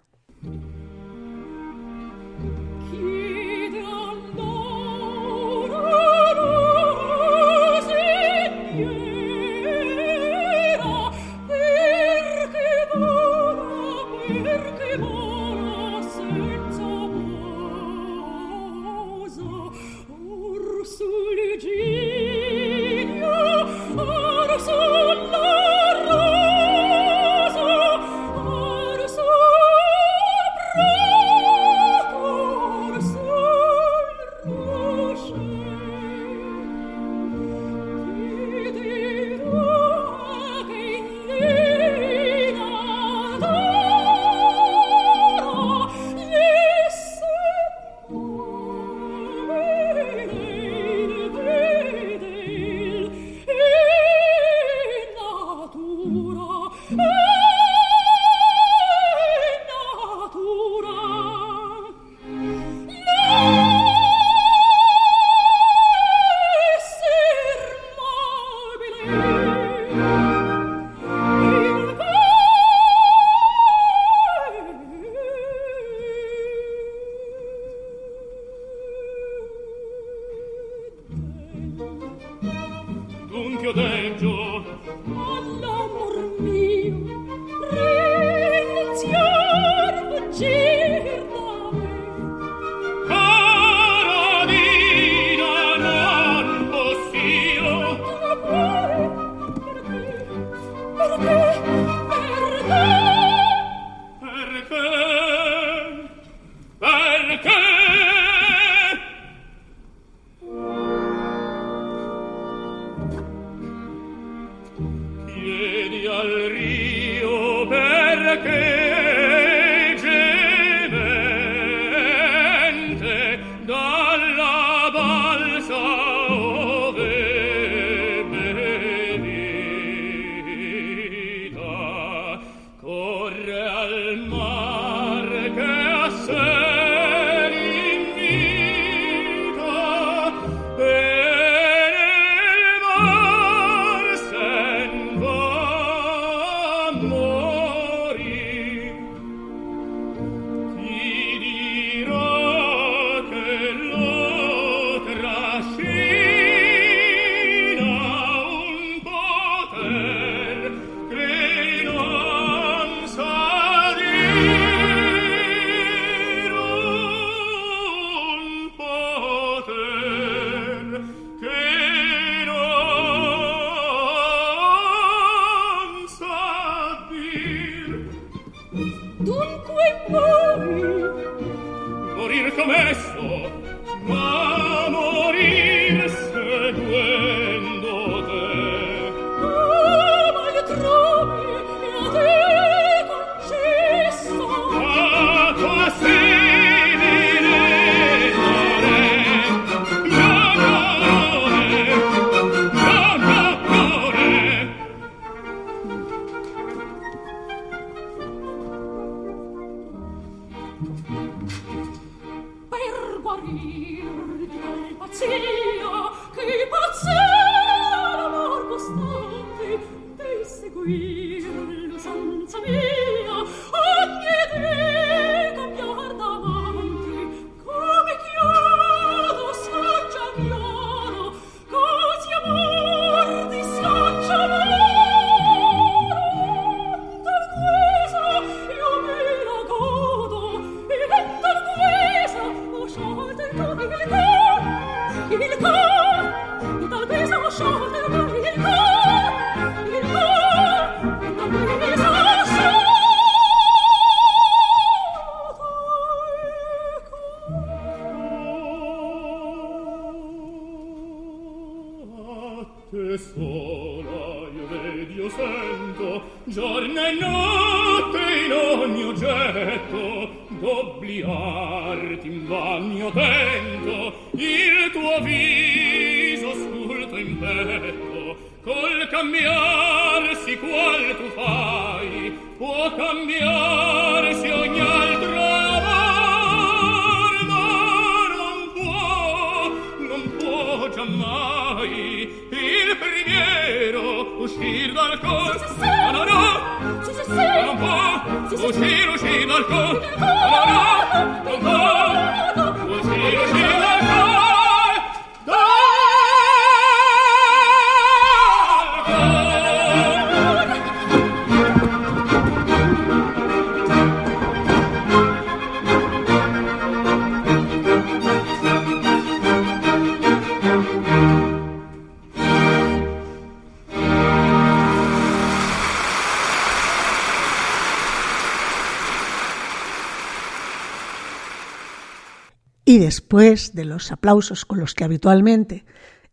Después 333.34 333.74
de 333.74 333.84
los 333.84 334.12
aplausos 334.12 334.64
con 334.64 334.78
los 334.78 334.94
que 334.94 335.02
habitualmente 335.02 335.84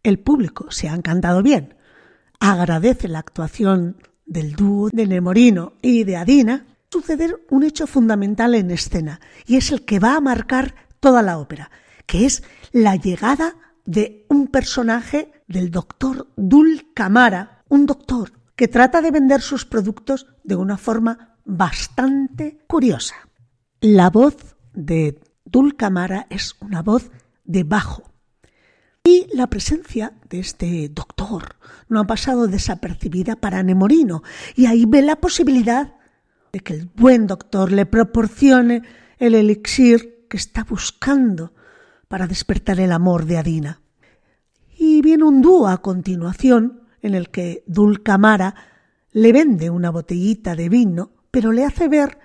el 0.04 0.20
público 0.20 0.70
se 0.70 0.88
ha 0.88 0.94
encantado 0.94 1.42
bien, 1.42 1.74
agradece 2.40 3.08
la 3.08 3.18
actuación 3.18 3.98
del 4.28 4.54
dúo 4.54 4.90
de 4.92 5.08
Nemorino 5.08 5.74
y 5.82 6.04
de 6.04 6.18
Adina, 6.18 6.68
suceder 6.92 7.44
un 7.50 7.64
hecho 7.64 7.88
fundamental 7.88 8.54
en 8.54 8.70
escena, 8.70 9.20
y 9.48 9.56
es 9.56 9.72
el 9.72 9.84
que 9.84 9.98
va 9.98 10.16
a 10.16 10.22
marcar 10.22 10.76
toda 11.00 11.24
la 11.24 11.40
ópera, 11.40 11.72
que 12.06 12.28
es 12.28 12.44
la 12.72 12.96
llegada 12.98 13.56
de 13.84 14.28
un 14.30 14.46
personaje 14.46 15.32
del 15.48 15.72
doctor 15.72 16.28
Dulcamara, 16.36 17.64
un 17.68 17.88
doctor 17.88 18.32
que 18.56 18.68
trata 18.68 19.02
de 19.02 19.10
vender 19.10 19.42
sus 19.42 19.66
productos 19.66 20.28
de 20.44 20.56
una 20.56 20.78
forma 20.78 21.40
bastante 21.46 22.60
curiosa. 22.68 23.16
La 23.80 24.12
voz 24.12 24.56
de 24.74 25.20
Dulcamara 25.52 26.28
es 26.30 26.56
una 26.62 26.82
voz 26.82 27.12
de 27.44 27.64
bajo. 27.64 28.04
Y 29.04 29.28
la 29.34 29.48
presencia 29.48 30.14
de 30.30 30.40
este 30.40 30.90
doctor 30.90 31.56
no 31.90 32.00
ha 32.00 32.08
pasado 32.08 32.48
desapercibida 32.48 33.36
para 33.36 33.64
Nemorino, 33.64 34.24
y 34.56 34.68
ahí 34.68 34.86
ve 34.86 35.02
la 35.02 35.18
posibilidad 35.18 35.96
de 36.54 36.60
que 36.60 36.74
el 36.74 36.90
buen 36.96 37.28
doctor 37.28 37.72
le 37.72 37.86
proporcione 37.86 38.84
el 39.18 39.36
elixir 39.36 40.26
que 40.30 40.38
está 40.38 40.64
buscando 40.64 41.54
para 42.08 42.28
despertar 42.28 42.80
el 42.80 42.92
amor 42.92 43.26
de 43.26 43.38
Adina. 43.38 43.82
Y 44.78 45.02
viene 45.02 45.24
un 45.24 45.42
dúo 45.42 45.68
a 45.68 45.82
continuación 45.82 46.84
en 47.02 47.16
el 47.16 47.30
que 47.30 47.64
Dulcamara 47.68 48.56
le 49.12 49.34
vende 49.34 49.70
una 49.70 49.90
botellita 49.90 50.56
de 50.56 50.70
vino, 50.70 51.12
pero 51.32 51.52
le 51.52 51.66
hace 51.66 51.88
ver 51.88 52.20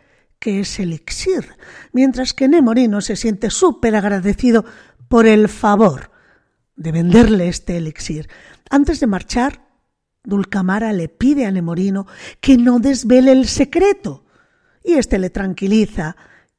que 0.47 0.61
es 0.61 0.79
elixir, 0.79 1.57
mientras 1.93 2.33
que 2.33 2.47
Nemorino 2.47 3.01
se 3.01 3.17
siente 3.17 3.51
súper 3.51 3.97
agradecido 3.97 4.65
por 5.09 5.27
el 5.27 5.49
favor 5.49 6.13
de 6.77 6.93
venderle 6.93 7.49
este 7.49 7.79
elixir. 7.79 8.29
Antes 8.71 9.01
de 9.01 9.09
marchar, 9.09 9.67
Dulcamara 10.23 10.93
le 10.93 11.09
pide 11.09 11.47
a 11.47 11.51
Nemorino 11.51 12.07
que 12.41 12.59
no 12.59 12.79
desvele 12.79 13.33
el 13.33 13.49
secreto, 13.49 14.25
y 14.85 14.93
éste 14.93 15.19
le 15.19 15.31
tranquiliza 15.31 16.15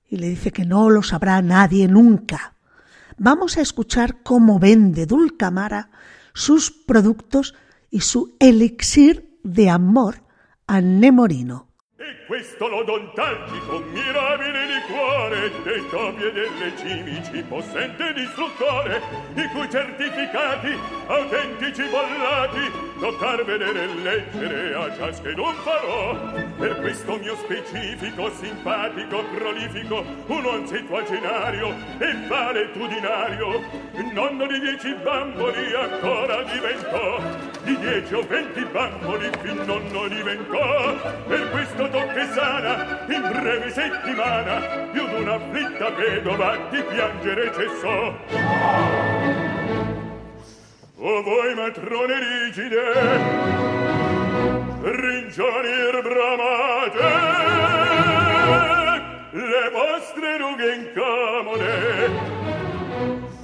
y 0.06 0.17
le 0.17 0.28
dice 0.28 0.52
que 0.52 0.65
no 0.65 0.89
lo 0.89 1.02
sabrá 1.02 1.41
nadie 1.41 1.88
nunca. 1.88 2.56
Vamos 3.17 3.56
a 3.56 3.62
escuchar 3.62 4.21
cómo 4.21 4.60
vende 4.60 5.06
Dulcamara 5.06 5.91
sus 6.34 6.71
productos 6.71 7.56
y 7.89 8.02
su 8.02 8.36
elixir 8.41 9.39
de 9.45 9.69
amor 9.69 10.23
a 10.67 10.82
Nemorino. 10.82 11.66
E 12.08 12.24
questo 12.26 12.70
l'odontalgico 12.70 13.80
mirabile 13.91 14.65
liquore 14.65 15.52
dei 15.62 15.86
topi 15.89 16.24
e 16.24 16.32
delle 16.32 16.78
cimici 16.78 17.43
possente 17.43 18.13
distruttore 18.13 19.02
i 19.36 19.46
cui 19.50 19.70
certificati 19.70 20.74
autentici 21.08 21.84
bollati 21.89 22.72
toccar 22.99 23.43
vedere 23.45 23.83
e 23.83 23.95
leggere 24.01 24.73
a 24.75 24.95
ciaschedun 24.95 25.55
farò. 25.63 26.15
Per 26.57 26.79
questo 26.79 27.17
mio 27.17 27.36
specifico 27.36 28.31
simpatico 28.31 29.23
prolifico 29.36 30.03
un 30.27 30.45
onzettuagenario 30.45 31.75
e 31.99 32.27
valetudinario 32.27 33.62
nonno 34.13 34.47
di 34.47 34.60
dieci 34.60 34.95
bamboli 35.03 35.73
ancora 35.73 36.41
diventò. 36.43 37.21
Di 37.63 37.77
dieci 37.77 38.13
o 38.15 38.21
venti 38.25 38.65
bamboli 38.65 39.29
fin 39.41 39.63
nonno 39.65 40.07
diventò. 40.07 40.95
Per 41.27 41.49
questo 41.51 41.89
tocche 41.89 42.27
sana 42.33 43.05
in 43.07 43.21
breve 43.21 43.69
settimana 43.69 44.88
più 44.91 45.05
d'una 45.07 45.33
afflitta 45.33 45.89
vedova 45.91 46.57
di 46.71 46.81
piangere 46.81 47.53
cessò 47.53 49.16
O 50.99 51.21
voi 51.21 51.53
matrone 51.53 52.19
rigide, 52.19 52.83
ringianir 54.81 56.01
bramate, 56.01 57.12
le 59.31 59.69
vostre 59.69 60.38
rughe 60.39 60.73
incamone, 60.73 62.10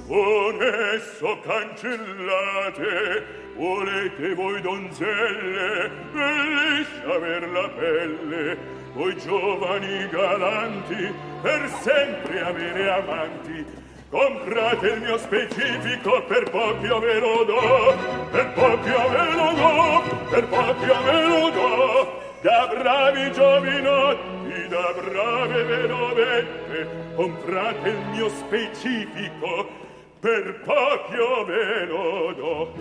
onesso 0.08 1.38
cancellate, 1.46 3.24
volete 3.54 4.34
voi 4.34 4.60
donzelle, 4.60 5.90
e 6.12 6.84
saver 7.04 7.48
la 7.50 7.68
pelle, 7.68 8.58
voi 8.94 9.16
giovani 9.18 10.08
galanti, 10.08 11.14
per 11.40 11.68
sempre 11.82 12.42
avere 12.42 12.90
amanti, 12.90 13.83
Comprate 14.10 14.86
il 14.86 15.00
mio 15.00 15.18
specifico 15.18 16.22
per 16.24 16.50
poco 16.50 16.98
ve 17.00 17.18
lo 17.18 17.44
do, 17.44 17.96
per 18.30 18.52
poco 18.52 19.08
ve 19.08 19.32
lo 19.34 19.52
do, 19.54 20.02
per 20.30 20.46
poco 20.46 21.02
ve 21.04 21.22
lo 21.26 21.50
do. 21.50 22.22
Da 22.42 22.66
bravi 22.66 23.32
giovinotti, 23.32 24.68
da 24.68 24.94
brave 25.02 25.62
venovette, 25.64 26.88
comprate 27.14 27.88
il 27.88 27.98
mio 28.12 28.28
specifico 28.28 29.83
per 30.24 30.58
poco 30.64 31.44
venodo 31.44 32.72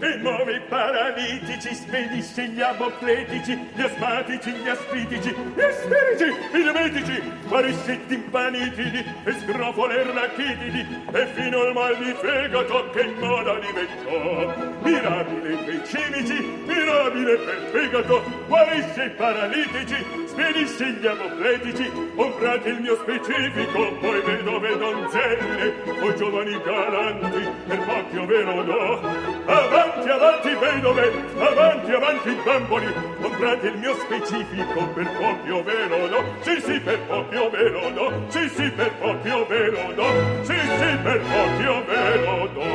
e 0.00 0.16
nuovi 0.16 0.60
paralitici 0.68 1.74
spedisce 1.74 2.48
gli 2.48 2.60
apopletici, 2.60 3.58
gli 3.74 3.80
asmatici 3.80 4.50
gli 4.50 4.68
aspitici, 4.68 5.34
gli 5.54 5.60
asferici 5.60 6.24
i 6.24 6.62
nemetici 6.62 7.22
pariscetti 7.48 8.14
impanitidi 8.14 9.04
e 9.24 9.32
scrofole 9.32 10.12
rachitidi 10.12 10.86
e 11.12 11.26
fino 11.34 11.60
al 11.60 11.72
mal 11.72 11.96
di 11.96 12.14
fegato 12.20 12.90
che 12.90 13.00
in 13.00 13.14
moda 13.18 13.58
diventò. 13.60 14.68
Mirabile 14.82 15.56
per 15.56 15.74
i 15.74 15.82
cimici 15.86 16.62
mirabile 16.66 17.36
per 17.36 17.68
fegato 17.70 18.22
guarisce 18.46 19.04
i 19.04 19.10
paralitici 19.10 20.04
spedisce 20.26 20.92
gli 20.92 21.06
apopletici, 21.06 21.90
comprate 22.14 22.68
il 22.68 22.80
mio 22.80 22.96
specifico 22.96 23.92
poi 24.00 24.20
vedo 24.20 24.60
vedonzelle 24.60 25.74
o 26.00 26.14
giovani 26.14 26.60
cari 26.62 26.89
galanti 26.90 27.48
per 27.66 27.78
pochi 27.78 28.14
io 28.16 28.26
ve 28.26 28.42
lo 28.42 28.62
do 28.62 29.00
avanti 29.46 30.08
avanti 30.08 30.54
vedove 30.54 31.12
avanti 31.38 31.92
avanti 31.92 32.36
bamboli 32.44 32.92
comprate 33.20 33.66
il 33.68 33.78
mio 33.78 33.94
specifico 33.94 34.86
per 34.94 35.08
pochi 35.18 35.48
io 35.48 35.62
ve 35.62 35.86
lo 35.88 36.08
do 36.08 36.24
sì 36.40 36.60
sì 36.60 36.80
per 36.80 36.98
pochi 37.06 37.34
io 37.34 37.50
ve 37.50 37.68
lo 37.70 37.90
do 37.90 38.24
sì 38.28 38.48
sì 38.48 38.70
per 38.70 38.92
pochi 38.98 39.28
io 39.28 39.46
ve 39.46 39.70
lo 39.70 39.92
do 39.94 40.04
sì 40.42 40.58
sì 40.58 40.96
per 41.02 41.20
pochi 41.20 41.62
io 41.62 41.84
ve 41.84 42.24
lo 42.24 42.48
do 42.54 42.68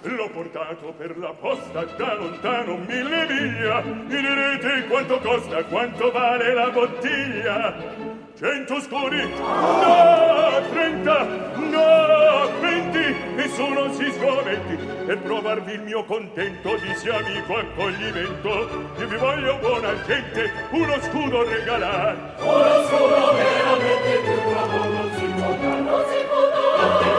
L'ho 0.00 0.30
portato 0.30 0.94
per 0.96 1.18
la 1.18 1.34
posta 1.34 1.84
da 1.84 2.14
lontano 2.14 2.76
mille 2.76 3.26
miglia. 3.26 3.82
Mi 3.82 4.06
direte 4.06 4.86
quanto 4.86 5.18
costa, 5.18 5.64
quanto 5.64 6.10
vale 6.12 6.54
la 6.54 6.70
bottiglia 6.70 8.17
Cento 8.38 8.80
scuri, 8.80 9.28
No, 9.36 10.62
trenta! 10.70 11.24
No, 11.56 12.48
venti! 12.60 13.16
Nessuno 13.34 13.92
si 13.94 14.12
sgomenti! 14.12 14.78
E 15.08 15.16
provarvi 15.16 15.72
il 15.72 15.82
mio 15.82 16.04
contento 16.04 16.76
di 16.76 16.94
sia 16.94 17.16
amico 17.16 17.56
accoglimento. 17.56 18.92
Io 18.96 19.08
vi 19.08 19.16
voglio 19.16 19.56
buona 19.56 19.92
gente, 20.06 20.52
uno 20.70 21.00
scudo 21.00 21.48
regalar. 21.48 22.36
Uno 22.38 22.84
scudo 22.86 23.32
veramente 23.34 24.20
più 24.22 24.52
bravo 24.52 24.84
non 24.84 25.10
si 25.18 25.26
può 25.26 25.56
dar, 25.56 25.80
non 25.80 26.04
si 26.08 26.24
può 26.28 26.40
dar! 26.40 27.17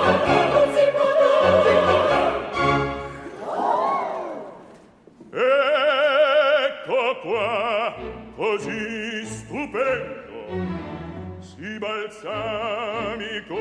Balsamico 11.79 13.57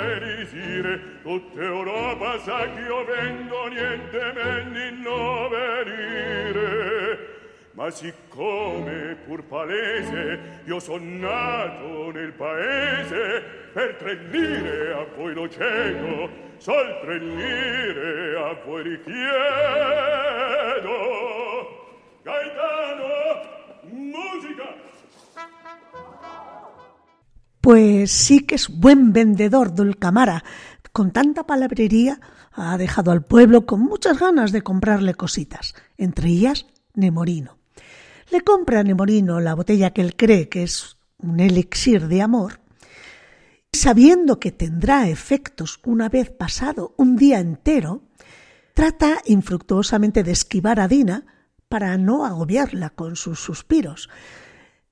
elisire 0.00 1.22
tutta 1.22 1.60
Europa 1.62 2.38
sa 2.40 2.68
che 2.72 2.80
io 2.80 3.04
vendo 3.04 3.66
niente 3.68 4.32
men 4.34 4.72
di 4.72 5.02
nove 5.02 5.84
lire 5.84 7.30
ma 7.72 7.88
siccome 7.90 9.16
pur 9.24 9.42
palese 9.44 10.60
io 10.64 10.78
son 10.78 11.20
nato 11.20 12.10
nel 12.10 12.32
paese 12.32 13.42
per 13.72 13.94
tre 13.94 14.14
lire 14.30 14.92
a 14.92 15.06
voi 15.16 15.32
lo 15.32 15.48
cedo 15.48 16.28
sol 16.58 17.00
tre 17.00 17.18
lire 17.18 18.36
a 18.36 18.54
voi 18.64 18.82
richiedo 18.82 19.32
Pues 27.62 28.10
sí 28.10 28.40
que 28.40 28.56
es 28.56 28.68
buen 28.68 29.12
vendedor 29.12 29.72
Dulcamara. 29.72 30.42
Con 30.92 31.12
tanta 31.12 31.46
palabrería 31.46 32.20
ha 32.50 32.76
dejado 32.76 33.12
al 33.12 33.24
pueblo 33.24 33.66
con 33.66 33.80
muchas 33.80 34.18
ganas 34.18 34.50
de 34.50 34.62
comprarle 34.62 35.14
cositas, 35.14 35.76
entre 35.96 36.30
ellas 36.30 36.66
Nemorino. 36.94 37.58
Le 38.32 38.40
compra 38.40 38.80
a 38.80 38.82
Nemorino 38.82 39.38
la 39.38 39.54
botella 39.54 39.92
que 39.92 40.00
él 40.00 40.16
cree 40.16 40.48
que 40.48 40.64
es 40.64 40.96
un 41.18 41.38
elixir 41.38 42.08
de 42.08 42.20
amor, 42.20 42.58
sabiendo 43.72 44.40
que 44.40 44.50
tendrá 44.50 45.08
efectos 45.08 45.78
una 45.84 46.08
vez 46.08 46.30
pasado 46.30 46.94
un 46.96 47.14
día 47.14 47.38
entero, 47.38 48.02
trata 48.74 49.18
infructuosamente 49.24 50.24
de 50.24 50.32
esquivar 50.32 50.80
a 50.80 50.88
Dina 50.88 51.26
para 51.68 51.96
no 51.96 52.26
agobiarla 52.26 52.90
con 52.90 53.14
sus 53.14 53.38
suspiros. 53.38 54.10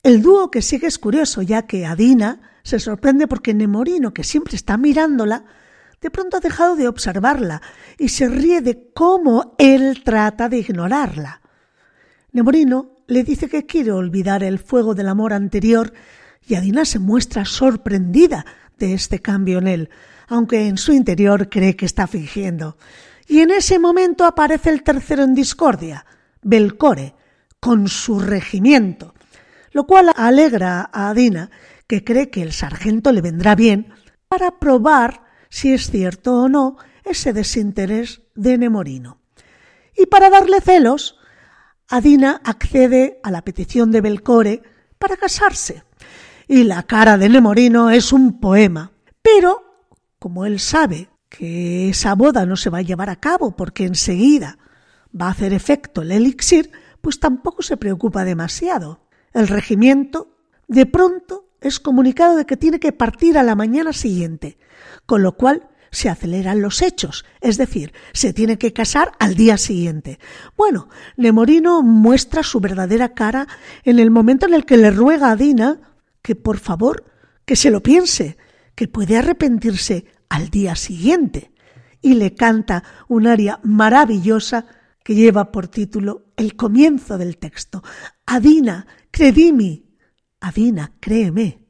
El 0.04 0.22
dúo 0.22 0.52
que 0.52 0.62
sigue 0.62 0.86
es 0.86 1.00
curioso, 1.00 1.42
ya 1.42 1.66
que 1.66 1.84
Adina 1.84 2.49
se 2.62 2.78
sorprende 2.78 3.26
porque 3.26 3.54
Nemorino, 3.54 4.12
que 4.12 4.24
siempre 4.24 4.56
está 4.56 4.76
mirándola, 4.76 5.44
de 6.00 6.10
pronto 6.10 6.38
ha 6.38 6.40
dejado 6.40 6.76
de 6.76 6.88
observarla 6.88 7.60
y 7.98 8.08
se 8.08 8.28
ríe 8.28 8.60
de 8.60 8.90
cómo 8.94 9.54
él 9.58 10.02
trata 10.04 10.48
de 10.48 10.58
ignorarla. 10.58 11.40
Nemorino 12.32 12.96
le 13.06 13.24
dice 13.24 13.48
que 13.48 13.66
quiere 13.66 13.92
olvidar 13.92 14.42
el 14.42 14.58
fuego 14.58 14.94
del 14.94 15.08
amor 15.08 15.32
anterior 15.32 15.92
y 16.46 16.54
Adina 16.54 16.84
se 16.84 16.98
muestra 16.98 17.44
sorprendida 17.44 18.46
de 18.78 18.94
este 18.94 19.20
cambio 19.20 19.58
en 19.58 19.66
él, 19.66 19.90
aunque 20.28 20.68
en 20.68 20.78
su 20.78 20.92
interior 20.92 21.48
cree 21.48 21.76
que 21.76 21.86
está 21.86 22.06
fingiendo. 22.06 22.76
Y 23.26 23.40
en 23.40 23.50
ese 23.50 23.78
momento 23.78 24.24
aparece 24.24 24.70
el 24.70 24.82
tercero 24.82 25.22
en 25.22 25.34
discordia, 25.34 26.06
Belcore, 26.42 27.14
con 27.60 27.88
su 27.88 28.18
regimiento, 28.18 29.14
lo 29.72 29.86
cual 29.86 30.10
alegra 30.16 30.88
a 30.92 31.10
Adina, 31.10 31.50
que 31.90 32.04
cree 32.04 32.30
que 32.30 32.40
el 32.40 32.52
sargento 32.52 33.10
le 33.10 33.20
vendrá 33.20 33.56
bien 33.56 33.92
para 34.28 34.60
probar 34.60 35.24
si 35.48 35.72
es 35.72 35.90
cierto 35.90 36.42
o 36.42 36.48
no 36.48 36.76
ese 37.02 37.32
desinterés 37.32 38.22
de 38.36 38.58
Nemorino. 38.58 39.18
Y 39.96 40.06
para 40.06 40.30
darle 40.30 40.60
celos, 40.60 41.18
Adina 41.88 42.40
accede 42.44 43.18
a 43.24 43.32
la 43.32 43.42
petición 43.42 43.90
de 43.90 44.02
Belcore 44.02 44.62
para 45.00 45.16
casarse. 45.16 45.82
Y 46.46 46.62
la 46.62 46.84
cara 46.84 47.18
de 47.18 47.28
Nemorino 47.28 47.90
es 47.90 48.12
un 48.12 48.38
poema. 48.38 48.92
Pero, 49.20 49.90
como 50.20 50.46
él 50.46 50.60
sabe 50.60 51.08
que 51.28 51.88
esa 51.88 52.14
boda 52.14 52.46
no 52.46 52.54
se 52.54 52.70
va 52.70 52.78
a 52.78 52.82
llevar 52.82 53.10
a 53.10 53.18
cabo 53.18 53.56
porque 53.56 53.84
enseguida 53.84 54.58
va 55.20 55.26
a 55.26 55.32
hacer 55.32 55.52
efecto 55.52 56.02
el 56.02 56.12
elixir, 56.12 56.70
pues 57.00 57.18
tampoco 57.18 57.62
se 57.62 57.76
preocupa 57.76 58.24
demasiado. 58.24 59.08
El 59.32 59.48
regimiento, 59.48 60.36
de 60.68 60.86
pronto, 60.86 61.49
es 61.60 61.80
comunicado 61.80 62.36
de 62.36 62.46
que 62.46 62.56
tiene 62.56 62.80
que 62.80 62.92
partir 62.92 63.38
a 63.38 63.42
la 63.42 63.54
mañana 63.54 63.92
siguiente, 63.92 64.58
con 65.06 65.22
lo 65.22 65.36
cual 65.36 65.68
se 65.90 66.08
aceleran 66.08 66.62
los 66.62 66.82
hechos, 66.82 67.24
es 67.40 67.58
decir, 67.58 67.92
se 68.12 68.32
tiene 68.32 68.58
que 68.58 68.72
casar 68.72 69.12
al 69.18 69.34
día 69.34 69.56
siguiente. 69.58 70.18
Bueno, 70.56 70.88
Nemorino 71.16 71.82
muestra 71.82 72.42
su 72.42 72.60
verdadera 72.60 73.14
cara 73.14 73.48
en 73.84 73.98
el 73.98 74.10
momento 74.10 74.46
en 74.46 74.54
el 74.54 74.64
que 74.64 74.76
le 74.76 74.90
ruega 74.90 75.30
a 75.30 75.36
Dina 75.36 75.80
que 76.22 76.36
por 76.36 76.58
favor 76.58 77.04
que 77.44 77.56
se 77.56 77.70
lo 77.70 77.82
piense, 77.82 78.36
que 78.74 78.88
puede 78.88 79.16
arrepentirse 79.16 80.06
al 80.28 80.50
día 80.50 80.76
siguiente, 80.76 81.52
y 82.00 82.14
le 82.14 82.34
canta 82.34 82.84
un 83.08 83.26
aria 83.26 83.58
maravillosa 83.62 84.66
que 85.02 85.14
lleva 85.14 85.50
por 85.50 85.68
título 85.68 86.26
el 86.36 86.56
comienzo 86.56 87.18
del 87.18 87.36
texto. 87.38 87.82
Adina, 88.26 88.86
credimi, 89.10 89.89
Adina, 90.40 90.92
créeme. 91.00 91.69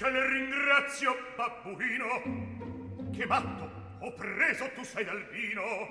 Ciel 0.00 0.16
ringrazio, 0.16 1.14
babbuino, 1.36 2.22
che 3.12 3.26
matto 3.26 3.70
ho 4.00 4.14
preso 4.14 4.70
tu 4.74 4.82
sei 4.82 5.04
dal 5.04 5.22
vino. 5.28 5.88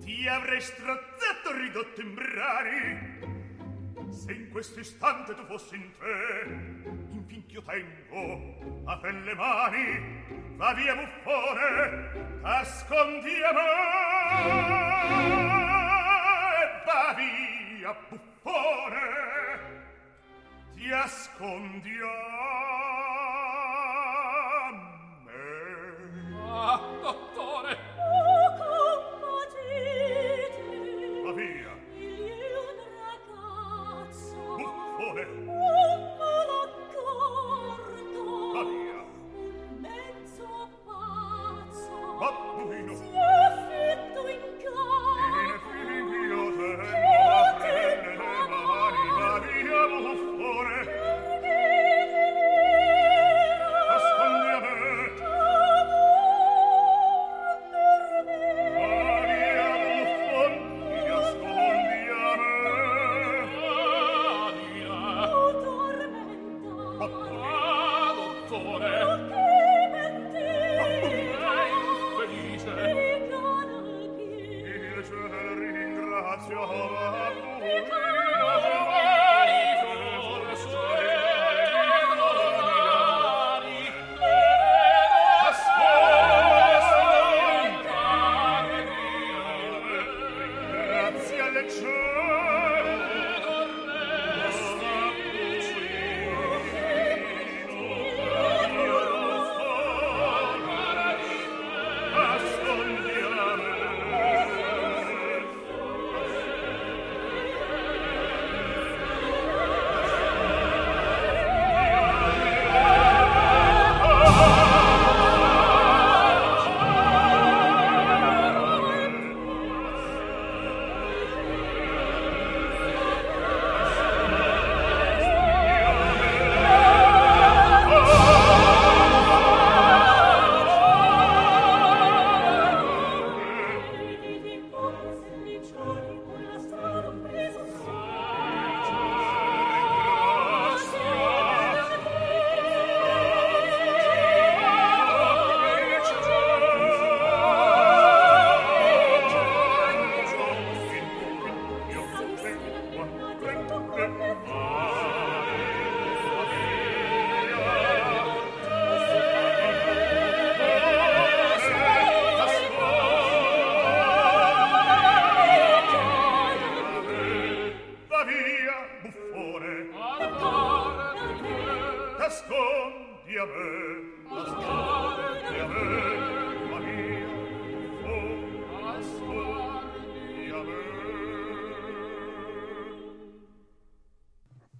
Ti 0.00 0.26
avrei 0.26 0.60
strozzato 0.60 1.52
ridotto 1.52 2.00
in 2.00 2.14
brani, 2.14 4.10
se 4.10 4.32
in 4.32 4.50
questo 4.50 4.80
istante 4.80 5.36
tu 5.36 5.44
fossi 5.46 5.76
in 5.76 5.88
te. 6.00 7.12
Infin 7.12 7.46
ch'io 7.46 7.62
tengo 7.62 8.82
a 8.86 8.98
te 8.98 9.12
le 9.12 9.34
mani, 9.36 10.56
va 10.56 10.74
via 10.74 10.96
buffone, 10.96 12.40
t'ascondiamo. 12.42 13.62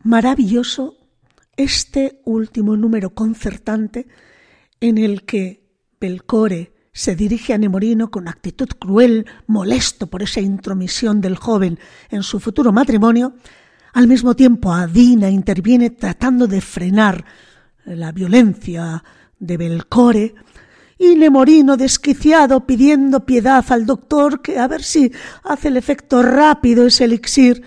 Maravilloso 0.05 0.99
este 1.57 2.21
último 2.25 2.77
número 2.77 3.15
concertante 3.15 4.07
en 4.81 4.99
el 4.99 5.25
que 5.25 5.65
Belcore 5.99 6.74
se 6.95 7.17
dirige 7.17 7.53
a 7.53 7.59
Nemorino 7.59 8.09
con 8.11 8.29
actitud 8.29 8.69
cruel, 8.79 9.27
molesto 9.49 10.07
por 10.07 10.23
esa 10.23 10.41
intromisión 10.41 11.21
del 11.21 11.37
joven 11.37 11.81
en 12.09 12.23
su 12.23 12.39
futuro 12.39 12.73
matrimonio. 12.73 13.35
Al 13.93 14.07
mismo 14.07 14.37
tiempo, 14.37 14.73
Adina 14.73 15.29
interviene 15.29 15.91
tratando 15.91 16.47
de 16.47 16.61
frenar 16.61 17.25
la 17.85 18.13
violencia 18.13 19.03
de 19.41 19.57
Belcore 19.57 20.35
y 20.97 21.17
Nemorino 21.17 21.77
desquiciado 21.77 22.65
pidiendo 22.65 23.27
piedad 23.27 23.65
al 23.71 23.87
doctor 23.87 24.41
que 24.41 24.61
a 24.61 24.69
ver 24.69 24.85
si 24.85 25.11
hace 25.43 25.69
el 25.69 25.77
efecto 25.77 26.23
rápido 26.23 26.87
ese 26.87 27.05
elixir 27.05 27.63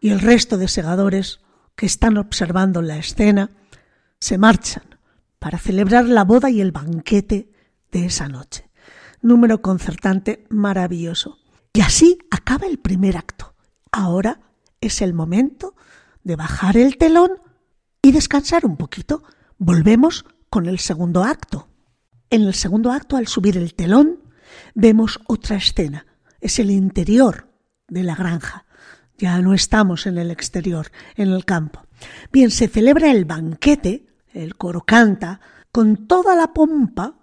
y 0.00 0.10
el 0.10 0.18
resto 0.18 0.58
de 0.58 0.66
segadores 0.66 1.40
que 1.76 1.86
están 1.86 2.18
observando 2.18 2.82
la 2.82 2.98
escena 2.98 3.52
se 4.18 4.36
marchan 4.36 4.82
para 5.38 5.58
celebrar 5.58 6.06
la 6.06 6.24
boda 6.24 6.50
y 6.50 6.60
el 6.60 6.72
banquete 6.72 7.52
de 7.92 8.06
esa 8.06 8.28
noche. 8.28 8.70
Número 9.20 9.62
concertante 9.62 10.46
maravilloso. 10.48 11.38
Y 11.72 11.80
así 11.80 12.18
acaba 12.30 12.66
el 12.66 12.78
primer 12.78 13.16
acto. 13.16 13.54
Ahora 13.90 14.40
es 14.80 15.02
el 15.02 15.14
momento 15.14 15.74
de 16.22 16.36
bajar 16.36 16.76
el 16.76 16.98
telón 16.98 17.32
y 18.02 18.12
descansar 18.12 18.64
un 18.64 18.76
poquito. 18.76 19.22
Volvemos 19.58 20.24
con 20.50 20.66
el 20.66 20.78
segundo 20.78 21.24
acto. 21.24 21.68
En 22.30 22.42
el 22.42 22.54
segundo 22.54 22.92
acto, 22.92 23.16
al 23.16 23.26
subir 23.26 23.56
el 23.56 23.74
telón, 23.74 24.22
vemos 24.74 25.20
otra 25.26 25.56
escena. 25.56 26.06
Es 26.40 26.58
el 26.58 26.70
interior 26.70 27.48
de 27.88 28.02
la 28.02 28.14
granja. 28.14 28.66
Ya 29.16 29.40
no 29.40 29.54
estamos 29.54 30.06
en 30.06 30.18
el 30.18 30.30
exterior, 30.30 30.90
en 31.16 31.30
el 31.30 31.44
campo. 31.44 31.86
Bien, 32.30 32.50
se 32.50 32.68
celebra 32.68 33.10
el 33.10 33.24
banquete, 33.24 34.06
el 34.32 34.56
coro 34.56 34.82
canta, 34.82 35.40
con 35.72 36.06
toda 36.06 36.36
la 36.36 36.52
pompa 36.52 37.17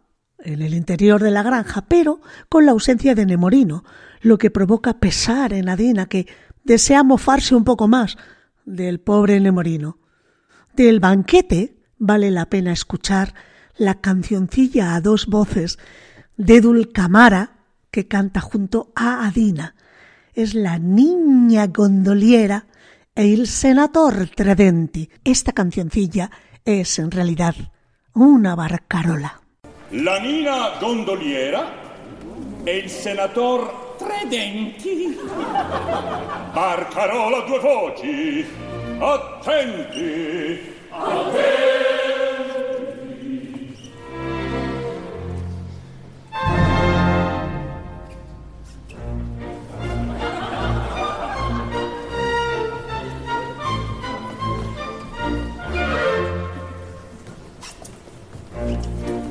en 0.46 0.62
el 0.62 0.74
interior 0.74 1.22
de 1.22 1.32
la 1.32 1.44
granja, 1.44 1.82
pero 1.88 2.22
con 2.50 2.66
la 2.66 2.72
ausencia 2.72 3.16
de 3.16 3.26
Nemorino, 3.26 3.84
lo 4.22 4.38
que 4.38 4.52
provoca 4.52 5.00
pesar 5.00 5.54
en 5.54 5.70
Adina, 5.70 6.06
que 6.06 6.28
desea 6.64 7.04
mofarse 7.04 7.56
un 7.56 7.64
poco 7.64 7.88
más 7.88 8.18
del 8.66 9.00
pobre 9.00 9.40
Nemorino. 9.40 9.98
Del 10.76 11.00
banquete 11.00 11.78
vale 11.98 12.32
la 12.32 12.48
pena 12.48 12.72
escuchar 12.72 13.34
la 13.78 14.02
cancioncilla 14.02 14.96
a 14.96 15.02
dos 15.02 15.28
voces 15.28 15.78
de 16.38 16.62
Dulcamara 16.62 17.52
que 17.92 18.08
canta 18.08 18.42
junto 18.42 18.92
a 18.96 19.26
Adina. 19.26 19.76
Es 20.34 20.54
la 20.54 20.80
niña 20.80 21.68
gondoliera 21.68 22.68
e 23.14 23.28
il 23.28 23.48
senatore 23.48 24.28
Tredenti. 24.28 25.10
Esta 25.24 25.54
cancioncilla 25.54 26.30
es 26.66 27.00
en 27.00 27.12
realidad 27.12 27.56
una 28.14 28.56
barcarola. 28.56 29.45
La 30.04 30.18
nina 30.20 30.72
gondoliera 30.78 31.72
e 32.66 32.76
il 32.76 32.90
senator 32.90 33.96
Tredenti. 33.98 35.18
Barcarola 36.52 37.40
due 37.42 37.60
voci. 37.60 38.46
Attenti. 39.00 40.74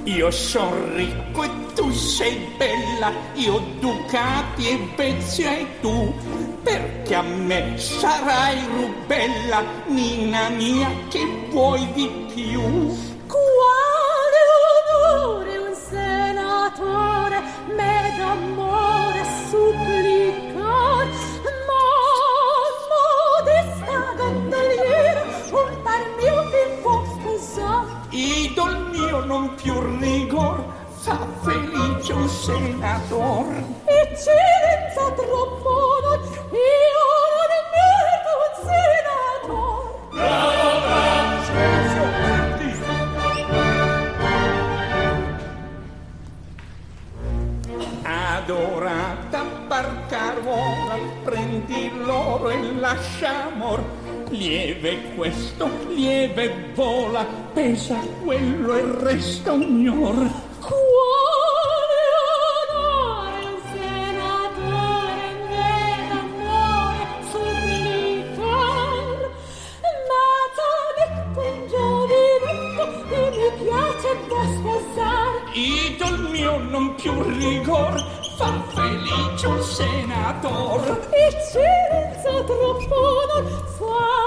Io 0.07 0.31
son 0.31 0.95
ricco 0.97 1.45
e 1.45 1.51
tu 1.75 1.91
sei 1.91 2.37
bella, 2.59 3.11
io 3.35 3.59
ducati 3.81 4.69
e 4.69 4.79
vezzi 4.97 5.45
hai 5.47 5.67
tu, 5.81 6.13
perché 6.63 7.15
a 7.15 7.23
me 7.23 7.79
sarai 7.79 8.59
rubella, 8.77 9.65
nina 9.87 10.51
mia, 10.51 10.91
che 11.09 11.27
vuoi 11.51 11.91
di 11.95 12.07
più? 12.35 12.61
Quale 13.27 14.41
onore 14.93 15.57
un 15.57 15.75
senatore 15.75 17.43
me 17.75 18.15
d'amore 18.19 19.25
supplicar, 19.49 21.07
ma 21.67 21.85
modesta 22.93 24.15
gondoliera 24.17 25.23
un 25.51 25.83
par 25.83 26.03
mio 26.19 26.43
vi 26.51 26.83
può 26.83 27.05
sposar. 27.17 28.03
Idol 28.11 28.94
mio 29.15 29.25
non 29.25 29.55
più 29.55 29.79
rigor, 29.99 30.65
fa 30.99 31.27
felice 31.43 32.13
un 32.13 32.29
senatore. 32.29 33.65
Eccellenza 33.85 35.13
troppo 35.15 35.71
non, 36.03 36.21
io 36.51 37.05
non 37.39 37.63
merito 37.75 38.33
un 38.43 38.53
senatore. 38.67 39.93
Adorata 48.03 49.43
barcarola, 49.69 50.97
prendi 51.23 51.91
l'oro 52.05 52.51
e 52.51 52.75
lascia 52.75 53.45
amor. 53.53 54.04
Lieve 54.37 55.15
questo, 55.15 55.71
lieve 55.91 56.73
vola, 56.75 57.25
pesa 57.53 58.01
quello 58.25 58.75
e 58.75 58.83
resta 59.05 59.53
ognor. 59.53 60.29
Quale 60.59 62.01
onore 62.67 63.47
un 63.47 63.59
senatore 63.73 65.27
me 65.49 65.79
d'amore 66.09 67.07
supplicar, 67.31 69.19
ma 70.09 70.27
t'ha 70.57 70.75
un 71.41 71.57
giovinetto 71.69 72.85
e 73.15 73.31
mi 73.31 73.49
piace 73.63 74.11
può 74.27 74.43
sposar. 74.43 75.31
Idol 75.53 76.17
mio 76.31 76.59
non 76.59 76.87
più 76.97 77.15
rigor, 77.39 77.95
fa 78.37 78.51
felice 78.75 79.47
un 79.47 79.63
senator. 79.63 81.09
Eccellenza 81.13 82.43
troppo 82.45 82.99
non 83.33 83.47
far 83.79 83.93
felice 83.95 84.24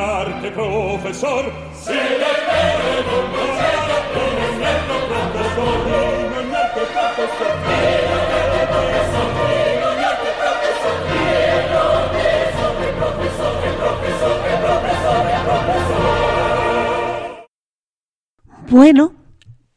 arte 0.00 0.50
professor, 0.50 1.52
se 1.74 1.92
le 1.92 2.32
vere 2.48 3.04
non 3.08 3.24
conceda 3.36 3.96
un 4.00 4.62
esperto 4.64 4.94
professor, 5.10 5.68
in 5.86 6.32
ogni 6.32 6.54
arte 6.54 6.82
professor. 6.92 7.80
Bueno, 18.70 19.12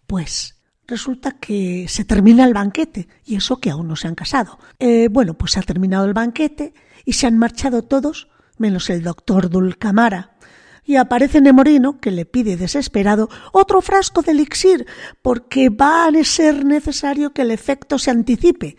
pues 0.05 0.61
resulta 0.87 1.31
que 1.31 1.87
se 1.87 2.05
termina 2.05 2.45
el 2.45 2.53
banquete 2.53 3.07
y 3.25 3.35
eso 3.35 3.57
que 3.57 3.71
aún 3.71 3.87
no 3.87 3.95
se 3.95 4.07
han 4.07 4.15
casado. 4.15 4.59
Eh, 4.79 5.07
bueno, 5.09 5.33
pues 5.33 5.53
se 5.53 5.59
ha 5.59 5.63
terminado 5.63 6.05
el 6.05 6.13
banquete 6.13 6.75
y 7.03 7.13
se 7.13 7.25
han 7.25 7.37
marchado 7.39 7.81
todos 7.81 8.29
menos 8.63 8.89
el 8.89 9.03
doctor 9.03 9.49
Dulcamara. 9.49 10.37
Y 10.85 10.95
aparece 10.95 11.41
Nemorino 11.41 11.99
que 11.99 12.11
le 12.11 12.25
pide 12.25 12.55
desesperado 12.55 13.29
otro 13.51 13.81
frasco 13.81 14.21
de 14.21 14.31
elixir 14.31 14.87
porque 15.21 15.69
va 15.69 16.05
a 16.05 16.23
ser 16.23 16.63
necesario 16.63 17.33
que 17.33 17.41
el 17.41 17.51
efecto 17.51 17.99
se 17.99 18.09
anticipe. 18.09 18.77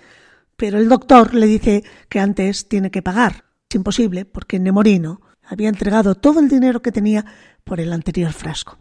Pero 0.56 0.78
el 0.78 0.88
doctor 0.88 1.34
le 1.34 1.46
dice 1.46 1.84
que 2.08 2.18
antes 2.18 2.66
tiene 2.66 2.90
que 2.90 3.02
pagar. 3.02 3.44
Es 3.68 3.76
imposible 3.76 4.24
porque 4.24 4.58
Nemorino 4.58 5.20
había 5.42 5.68
entregado 5.68 6.14
todo 6.14 6.40
el 6.40 6.48
dinero 6.48 6.80
que 6.80 6.92
tenía 6.92 7.26
por 7.62 7.78
el 7.78 7.92
anterior 7.92 8.32
frasco. 8.32 8.78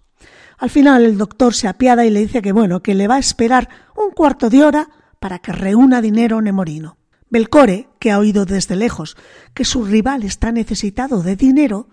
Al 0.57 0.69
final 0.69 1.03
el 1.03 1.17
doctor 1.17 1.53
se 1.53 1.67
apiada 1.67 2.05
y 2.05 2.11
le 2.11 2.21
dice 2.21 2.41
que 2.41 2.53
bueno, 2.53 2.81
que 2.81 2.95
le 2.95 3.09
va 3.09 3.15
a 3.15 3.19
esperar 3.19 3.67
un 3.97 4.11
cuarto 4.11 4.49
de 4.49 4.63
hora 4.63 4.87
para 5.19 5.39
que 5.39 5.51
reúna 5.51 6.01
dinero 6.01 6.41
Nemorino. 6.41 6.97
Belcore, 7.29 7.89
que 8.03 8.11
ha 8.11 8.19
oído 8.19 8.43
desde 8.43 8.75
lejos 8.75 9.15
que 9.53 9.63
su 9.63 9.85
rival 9.85 10.23
está 10.23 10.51
necesitado 10.51 11.23
de 11.23 11.37
dinero, 11.37 11.87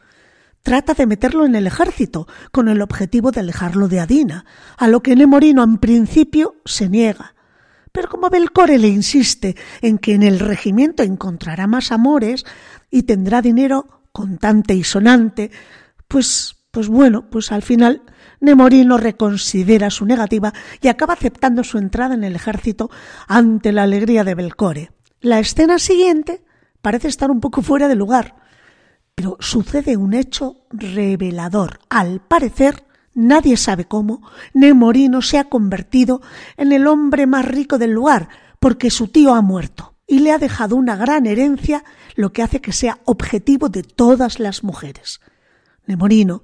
trata 0.64 0.92
de 0.94 1.06
meterlo 1.06 1.46
en 1.46 1.54
el 1.54 1.68
ejército 1.68 2.26
con 2.50 2.66
el 2.68 2.82
objetivo 2.82 3.30
de 3.30 3.38
alejarlo 3.38 3.86
de 3.86 4.00
Adina, 4.00 4.44
a 4.76 4.88
lo 4.88 5.04
que 5.04 5.14
Nemorino 5.14 5.62
en 5.62 5.78
principio 5.78 6.56
se 6.64 6.88
niega. 6.88 7.36
Pero 7.92 8.08
como 8.08 8.28
Belcore 8.28 8.78
le 8.78 8.88
insiste 8.88 9.54
en 9.82 9.98
que 9.98 10.14
en 10.14 10.24
el 10.24 10.40
regimiento 10.40 11.04
encontrará 11.04 11.68
más 11.68 11.92
amores 11.92 12.44
y 12.90 13.04
tendrá 13.04 13.40
dinero 13.40 14.02
contante 14.10 14.74
y 14.74 14.82
sonante, 14.82 15.52
pues, 16.08 16.56
pues 16.72 16.88
bueno, 16.88 17.30
pues 17.30 17.52
al 17.52 17.62
final 17.62 18.02
Nemorino 18.40 18.98
reconsidera 18.98 19.90
su 19.90 20.06
negativa 20.06 20.52
y 20.82 20.88
acaba 20.88 21.14
aceptando 21.14 21.62
su 21.62 21.78
entrada 21.78 22.16
en 22.16 22.24
el 22.24 22.34
ejército 22.34 22.90
ante 23.28 23.70
la 23.70 23.84
alegría 23.84 24.24
de 24.24 24.34
Belcore. 24.34 24.90
La 25.20 25.38
escena 25.38 25.78
siguiente 25.78 26.42
parece 26.80 27.08
estar 27.08 27.30
un 27.30 27.40
poco 27.40 27.60
fuera 27.60 27.88
de 27.88 27.94
lugar, 27.94 28.36
pero 29.14 29.36
sucede 29.38 29.98
un 29.98 30.14
hecho 30.14 30.64
revelador. 30.70 31.80
Al 31.90 32.20
parecer, 32.20 32.84
nadie 33.12 33.58
sabe 33.58 33.84
cómo, 33.84 34.22
Nemorino 34.54 35.20
se 35.20 35.38
ha 35.38 35.44
convertido 35.44 36.22
en 36.56 36.72
el 36.72 36.86
hombre 36.86 37.26
más 37.26 37.44
rico 37.44 37.76
del 37.76 37.90
lugar, 37.90 38.30
porque 38.58 38.90
su 38.90 39.08
tío 39.08 39.34
ha 39.34 39.42
muerto 39.42 39.94
y 40.06 40.20
le 40.20 40.32
ha 40.32 40.38
dejado 40.38 40.74
una 40.74 40.96
gran 40.96 41.26
herencia, 41.26 41.84
lo 42.16 42.32
que 42.32 42.42
hace 42.42 42.62
que 42.62 42.72
sea 42.72 42.98
objetivo 43.04 43.68
de 43.68 43.82
todas 43.82 44.40
las 44.40 44.64
mujeres. 44.64 45.20
Nemorino, 45.86 46.42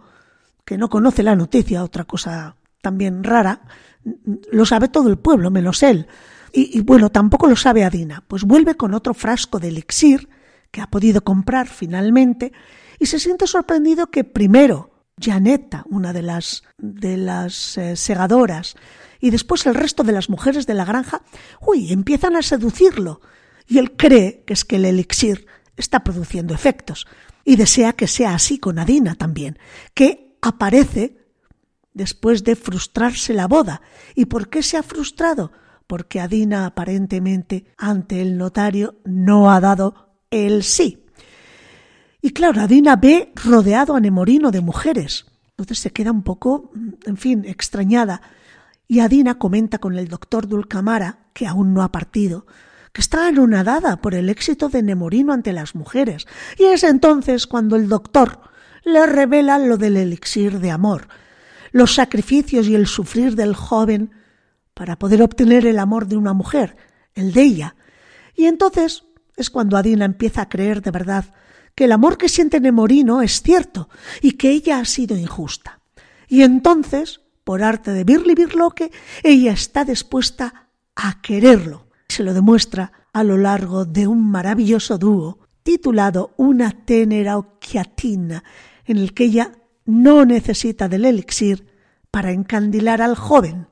que 0.66 0.76
no 0.76 0.90
conoce 0.90 1.22
la 1.22 1.34
noticia, 1.34 1.82
otra 1.82 2.04
cosa 2.04 2.56
también 2.82 3.24
rara, 3.24 3.62
lo 4.52 4.66
sabe 4.66 4.88
todo 4.88 5.08
el 5.08 5.18
pueblo, 5.18 5.50
menos 5.50 5.82
él. 5.82 6.06
Y, 6.58 6.80
bueno, 6.80 7.10
tampoco 7.10 7.48
lo 7.48 7.54
sabe 7.54 7.84
Adina, 7.84 8.24
pues 8.26 8.44
vuelve 8.44 8.76
con 8.76 8.94
otro 8.94 9.12
frasco 9.12 9.58
de 9.58 9.68
elixir 9.68 10.30
que 10.70 10.80
ha 10.80 10.86
podido 10.86 11.22
comprar 11.22 11.68
finalmente 11.68 12.50
y 12.98 13.04
se 13.04 13.20
siente 13.20 13.46
sorprendido 13.46 14.06
que 14.06 14.24
primero 14.24 15.04
Janetta, 15.20 15.84
una 15.90 16.14
de 16.14 16.22
las, 16.22 16.62
de 16.78 17.18
las 17.18 17.76
eh, 17.76 17.94
segadoras, 17.94 18.74
y 19.20 19.28
después 19.28 19.66
el 19.66 19.74
resto 19.74 20.02
de 20.02 20.12
las 20.12 20.30
mujeres 20.30 20.66
de 20.66 20.72
la 20.72 20.86
granja, 20.86 21.20
uy, 21.60 21.92
empiezan 21.92 22.36
a 22.36 22.42
seducirlo. 22.42 23.20
Y 23.66 23.76
él 23.76 23.94
cree 23.94 24.42
que 24.46 24.54
es 24.54 24.64
que 24.64 24.76
el 24.76 24.86
elixir 24.86 25.46
está 25.76 26.04
produciendo 26.04 26.54
efectos 26.54 27.06
y 27.44 27.56
desea 27.56 27.92
que 27.92 28.06
sea 28.06 28.34
así 28.34 28.58
con 28.58 28.78
Adina 28.78 29.14
también, 29.14 29.58
que 29.92 30.38
aparece 30.40 31.18
después 31.92 32.44
de 32.44 32.56
frustrarse 32.56 33.34
la 33.34 33.46
boda. 33.46 33.82
¿Y 34.14 34.24
por 34.24 34.48
qué 34.48 34.62
se 34.62 34.78
ha 34.78 34.82
frustrado? 34.82 35.52
Porque 35.86 36.20
Adina 36.20 36.66
aparentemente 36.66 37.66
ante 37.76 38.20
el 38.20 38.36
notario 38.36 38.96
no 39.04 39.50
ha 39.50 39.60
dado 39.60 40.16
el 40.30 40.62
sí. 40.62 41.04
Y 42.20 42.30
claro, 42.30 42.60
Adina 42.60 42.96
ve 42.96 43.32
rodeado 43.36 43.94
a 43.94 44.00
Nemorino 44.00 44.50
de 44.50 44.60
mujeres. 44.60 45.26
Entonces 45.50 45.78
se 45.78 45.92
queda 45.92 46.10
un 46.10 46.22
poco, 46.22 46.72
en 47.04 47.16
fin, 47.16 47.44
extrañada. 47.46 48.20
Y 48.88 49.00
Adina 49.00 49.38
comenta 49.38 49.78
con 49.78 49.96
el 49.96 50.08
doctor 50.08 50.48
Dulcamara, 50.48 51.28
que 51.32 51.46
aún 51.46 51.72
no 51.72 51.82
ha 51.82 51.92
partido, 51.92 52.46
que 52.92 53.00
está 53.00 53.28
anonadada 53.28 53.96
por 54.00 54.14
el 54.14 54.28
éxito 54.28 54.68
de 54.68 54.82
Nemorino 54.82 55.32
ante 55.32 55.52
las 55.52 55.74
mujeres. 55.74 56.26
Y 56.58 56.64
es 56.64 56.82
entonces 56.82 57.46
cuando 57.46 57.76
el 57.76 57.88
doctor 57.88 58.40
le 58.84 59.06
revela 59.06 59.58
lo 59.58 59.76
del 59.76 59.96
elixir 59.96 60.60
de 60.60 60.70
amor, 60.70 61.08
los 61.72 61.94
sacrificios 61.94 62.68
y 62.68 62.74
el 62.74 62.86
sufrir 62.86 63.34
del 63.36 63.54
joven 63.54 64.12
para 64.76 64.98
poder 64.98 65.22
obtener 65.22 65.64
el 65.64 65.78
amor 65.78 66.06
de 66.06 66.18
una 66.18 66.34
mujer, 66.34 66.76
el 67.14 67.32
de 67.32 67.40
ella. 67.40 67.76
Y 68.34 68.44
entonces 68.44 69.04
es 69.34 69.48
cuando 69.48 69.78
Adina 69.78 70.04
empieza 70.04 70.42
a 70.42 70.48
creer 70.50 70.82
de 70.82 70.90
verdad 70.90 71.24
que 71.74 71.84
el 71.84 71.92
amor 71.92 72.18
que 72.18 72.28
siente 72.28 72.60
Nemorino 72.60 73.22
es 73.22 73.40
cierto 73.40 73.88
y 74.20 74.32
que 74.32 74.50
ella 74.50 74.78
ha 74.78 74.84
sido 74.84 75.16
injusta. 75.16 75.80
Y 76.28 76.42
entonces, 76.42 77.22
por 77.42 77.62
arte 77.62 77.92
de 77.92 78.04
Birli 78.04 78.34
Birloque, 78.34 78.90
ella 79.22 79.52
está 79.52 79.86
dispuesta 79.86 80.68
a 80.94 81.22
quererlo. 81.22 81.86
Se 82.08 82.22
lo 82.22 82.34
demuestra 82.34 82.92
a 83.14 83.24
lo 83.24 83.38
largo 83.38 83.86
de 83.86 84.06
un 84.06 84.30
maravilloso 84.30 84.98
dúo 84.98 85.38
titulado 85.62 86.34
Una 86.36 86.84
tenera 86.84 87.38
occhiatina, 87.38 88.44
en 88.84 88.98
el 88.98 89.14
que 89.14 89.24
ella 89.24 89.52
no 89.86 90.26
necesita 90.26 90.86
del 90.86 91.06
elixir 91.06 91.66
para 92.10 92.32
encandilar 92.32 93.00
al 93.00 93.16
joven. 93.16 93.68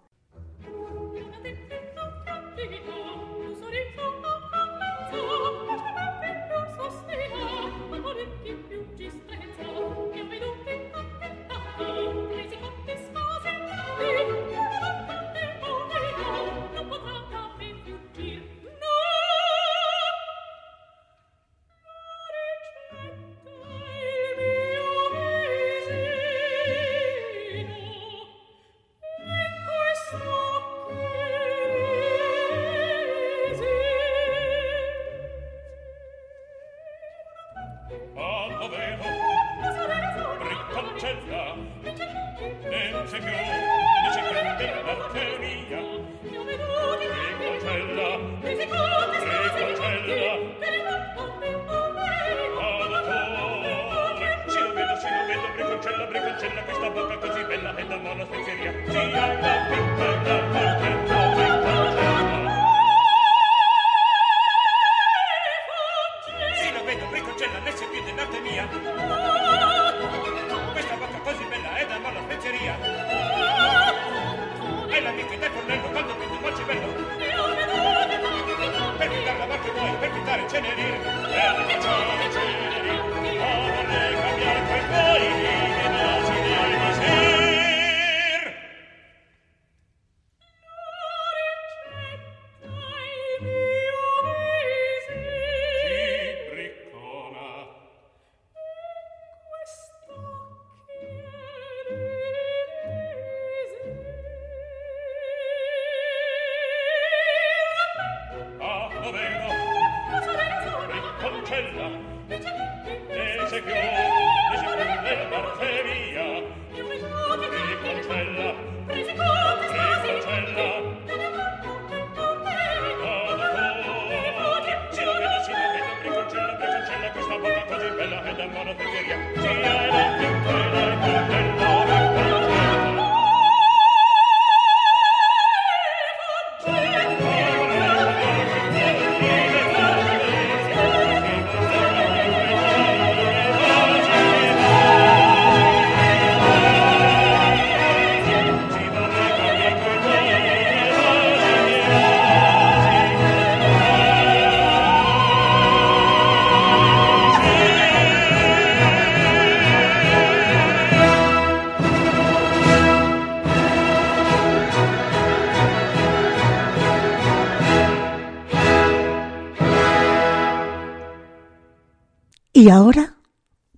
Y 172.65 172.71
ahora, 172.71 173.17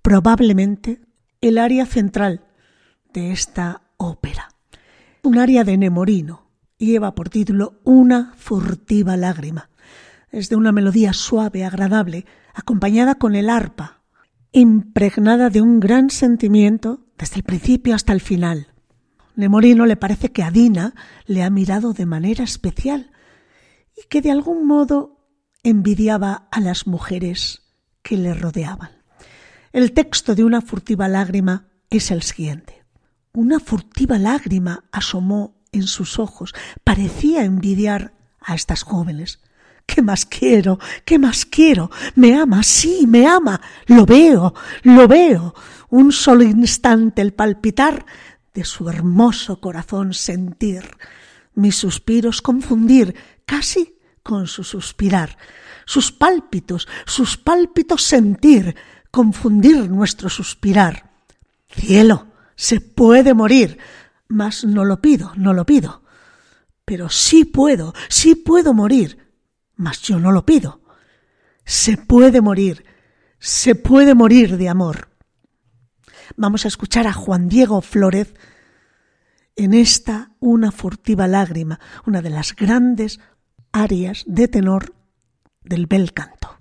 probablemente, 0.01 1.01
el 1.41 1.59
área 1.59 1.87
central 1.87 2.45
de 3.13 3.33
esta 3.33 3.83
ópera. 3.97 4.51
Un 5.25 5.39
área 5.39 5.65
de 5.65 5.77
Nemorino 5.77 6.53
lleva 6.79 7.13
por 7.17 7.29
título 7.29 7.81
Una 7.83 8.33
furtiva 8.37 9.17
lágrima. 9.17 9.71
Es 10.31 10.51
de 10.51 10.55
una 10.55 10.71
melodía 10.71 11.15
suave, 11.15 11.65
agradable, 11.65 12.27
acompañada 12.55 13.17
con 13.17 13.35
el 13.35 13.51
arpa, 13.51 14.05
impregnada 14.53 15.51
de 15.51 15.63
un 15.63 15.81
gran 15.81 16.09
sentimiento 16.09 17.09
desde 17.19 17.39
el 17.39 17.43
principio 17.43 17.93
hasta 17.93 18.13
el 18.13 18.21
final. 18.21 18.69
Nemorino 19.35 19.85
le 19.85 19.97
parece 19.97 20.31
que 20.31 20.45
Adina 20.45 20.95
le 21.27 21.43
ha 21.43 21.51
mirado 21.51 21.93
de 21.93 22.07
manera 22.07 22.45
especial 22.45 23.11
y 23.97 24.07
que 24.07 24.23
de 24.23 24.31
algún 24.31 24.65
modo 24.65 25.27
envidiaba 25.65 26.47
a 26.53 26.61
las 26.61 26.87
mujeres 26.87 27.66
que 28.07 28.17
le 28.17 28.35
rodeaban. 28.35 28.91
El 29.73 29.91
texto 29.91 30.37
de 30.37 30.45
una 30.45 30.61
furtiva 30.61 31.09
lágrima 31.09 31.67
es 31.91 32.13
el 32.13 32.23
siguiente. 32.23 32.85
Una 33.33 33.59
furtiva 33.59 34.17
lágrima 34.17 34.85
asomó 34.93 35.57
en 35.73 35.89
sus 35.89 36.21
ojos, 36.21 36.55
parecía 36.85 37.43
envidiar 37.43 38.13
a 38.41 38.55
estas 38.55 38.85
jóvenes. 38.85 39.41
¿Qué 39.87 40.03
más 40.03 40.25
quiero? 40.25 40.79
¿Qué 41.05 41.19
más 41.19 41.45
quiero? 41.45 41.91
Me 42.15 42.39
ama, 42.39 42.63
sí, 42.63 43.07
me 43.09 43.27
ama. 43.27 43.61
Lo 43.87 44.07
veo, 44.07 44.55
lo 44.85 45.09
veo. 45.09 45.53
Un 45.91 46.13
solo 46.13 46.45
instante 46.45 47.23
el 47.23 47.33
palpitar 47.33 48.07
de 48.55 48.65
su 48.65 48.89
hermoso 48.89 49.61
corazón 49.61 50.15
sentir, 50.15 50.85
mis 51.57 51.75
suspiros 51.75 52.41
confundir 52.41 53.17
casi 53.45 53.97
con 54.23 54.47
su 54.47 54.63
suspirar, 54.63 55.37
sus 55.87 56.13
pálpitos, 56.13 56.87
sus 57.07 57.39
pálpitos 57.39 58.03
sentir, 58.03 58.77
confundir 59.11 59.89
nuestro 59.89 60.29
suspirar. 60.29 61.11
Cielo, 61.69 62.27
se 62.57 62.81
puede 62.81 63.33
morir, 63.33 63.79
mas 64.29 64.65
no 64.65 64.85
lo 64.85 65.01
pido, 65.01 65.33
no 65.37 65.55
lo 65.55 65.65
pido. 65.65 66.03
Pero 66.85 67.09
sí 67.09 67.45
puedo, 67.45 67.95
sí 68.09 68.35
puedo 68.35 68.75
morir, 68.75 69.33
mas 69.77 70.03
yo 70.03 70.19
no 70.19 70.33
lo 70.33 70.45
pido. 70.45 70.83
Se 71.65 71.97
puede 71.97 72.41
morir, 72.41 72.85
se 73.39 73.75
puede 73.75 74.15
morir 74.15 74.57
de 74.57 74.69
amor. 74.69 75.09
Vamos 76.37 76.65
a 76.65 76.69
escuchar 76.69 77.07
a 77.07 77.13
Juan 77.13 77.49
Diego 77.49 77.81
Flórez 77.81 78.35
en 79.55 79.73
esta 79.73 80.33
Una 80.41 80.73
furtiva 80.73 81.27
lágrima, 81.27 81.81
una 82.05 82.23
de 82.23 82.31
las 82.31 82.55
grandes 82.55 83.21
arias 83.73 84.25
de 84.27 84.49
tenor 84.49 84.96
del 85.67 85.87
bel 85.87 86.13
canto. 86.13 86.56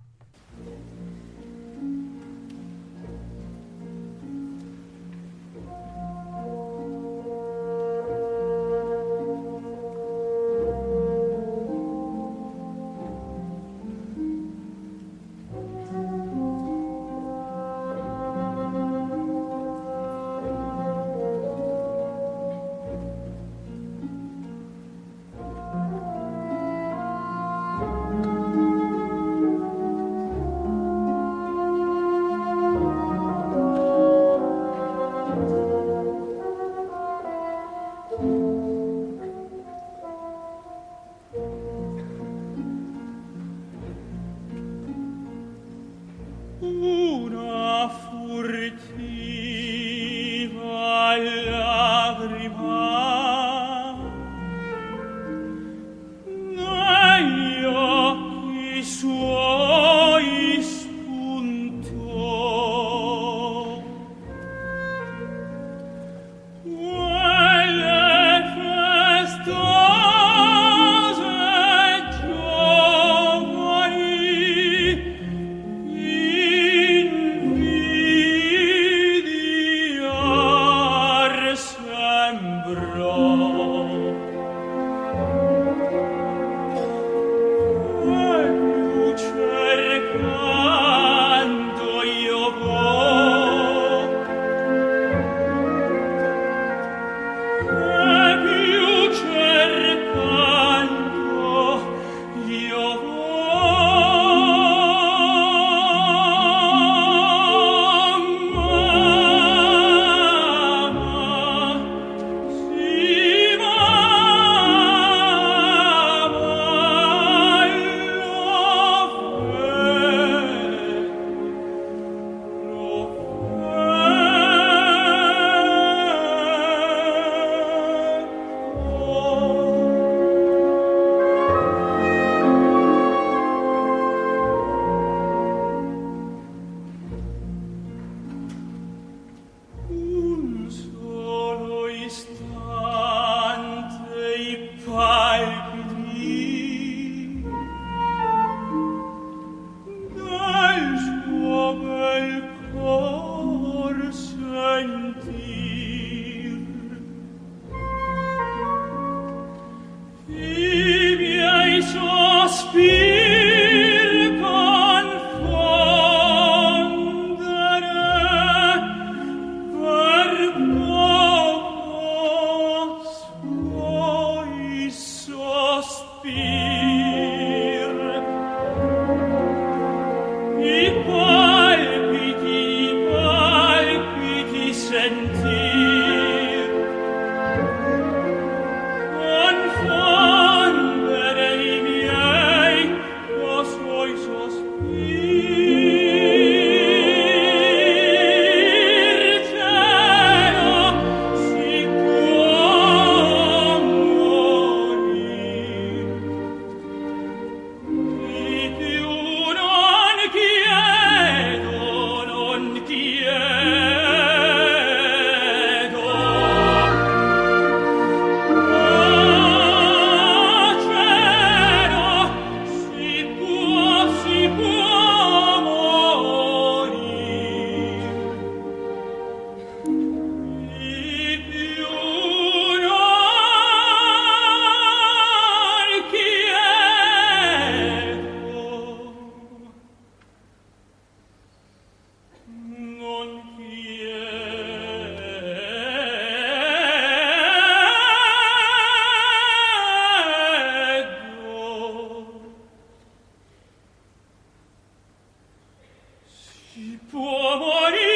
Chi 256.75 256.99
può 257.09 257.57
morire? 257.57 258.14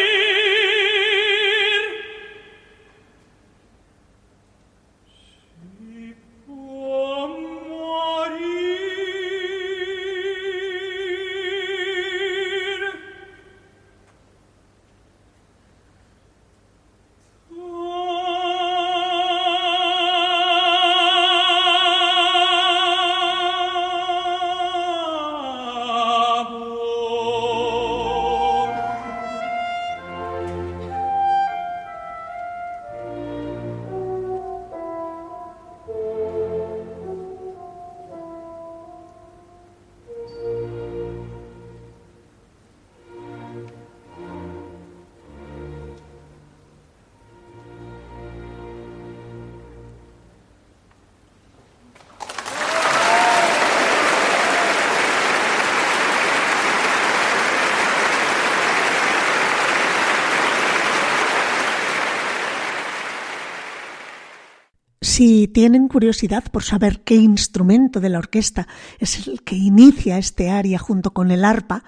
Si 65.20 65.50
tienen 65.50 65.90
curiosidad 65.90 66.46
por 66.50 66.64
saber 66.64 67.02
qué 67.02 67.16
instrumento 67.16 68.00
de 68.00 68.08
la 68.08 68.20
orquesta 68.20 68.70
es 69.00 69.28
el 69.28 69.42
que 69.42 69.58
inicia 69.58 70.18
este 70.18 70.50
aria 70.50 70.80
junto 70.80 71.12
con 71.12 71.30
el 71.30 71.44
arpa 71.44 71.84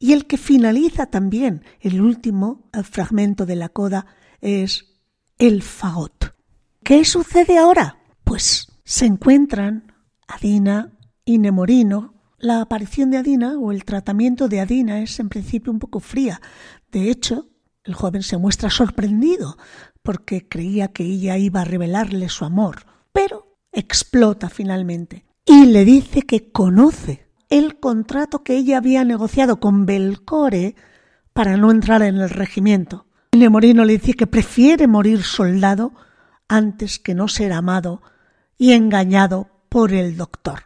y 0.00 0.14
el 0.14 0.26
que 0.26 0.36
finaliza 0.36 1.06
también 1.06 1.62
el 1.78 2.00
último 2.00 2.68
eh, 2.72 2.82
fragmento 2.82 3.46
de 3.46 3.54
la 3.54 3.68
coda 3.68 4.06
es 4.40 5.00
el 5.38 5.62
fagot. 5.62 6.34
¿Qué 6.82 7.04
sucede 7.04 7.56
ahora? 7.56 7.98
Pues 8.24 8.66
se 8.84 9.06
encuentran 9.06 9.94
Adina 10.26 10.98
y 11.24 11.38
Nemorino. 11.38 12.14
La 12.36 12.60
aparición 12.62 13.12
de 13.12 13.18
Adina 13.18 13.60
o 13.60 13.70
el 13.70 13.84
tratamiento 13.84 14.48
de 14.48 14.58
Adina 14.58 15.02
es 15.02 15.20
en 15.20 15.28
principio 15.28 15.72
un 15.72 15.78
poco 15.78 16.00
fría. 16.00 16.40
De 16.90 17.12
hecho, 17.12 17.46
el 17.84 17.94
joven 17.94 18.22
se 18.22 18.38
muestra 18.38 18.70
sorprendido 18.70 19.56
porque 20.02 20.48
creía 20.48 20.88
que 20.88 21.04
ella 21.04 21.36
iba 21.36 21.62
a 21.62 21.64
revelarle 21.64 22.28
su 22.28 22.44
amor, 22.44 22.86
pero 23.12 23.56
explota 23.72 24.48
finalmente 24.48 25.24
y 25.44 25.66
le 25.66 25.84
dice 25.84 26.22
que 26.22 26.50
conoce 26.52 27.26
el 27.50 27.78
contrato 27.80 28.42
que 28.42 28.56
ella 28.56 28.78
había 28.78 29.04
negociado 29.04 29.60
con 29.60 29.86
Belcore 29.86 30.74
para 31.32 31.56
no 31.56 31.70
entrar 31.70 32.02
en 32.02 32.16
el 32.16 32.30
regimiento. 32.30 33.06
Nemorino 33.32 33.84
le 33.84 33.94
dice 33.94 34.14
que 34.14 34.26
prefiere 34.26 34.86
morir 34.86 35.22
soldado 35.22 35.92
antes 36.48 36.98
que 36.98 37.14
no 37.14 37.28
ser 37.28 37.52
amado 37.52 38.02
y 38.58 38.72
engañado 38.72 39.48
por 39.68 39.92
el 39.92 40.16
doctor. 40.16 40.64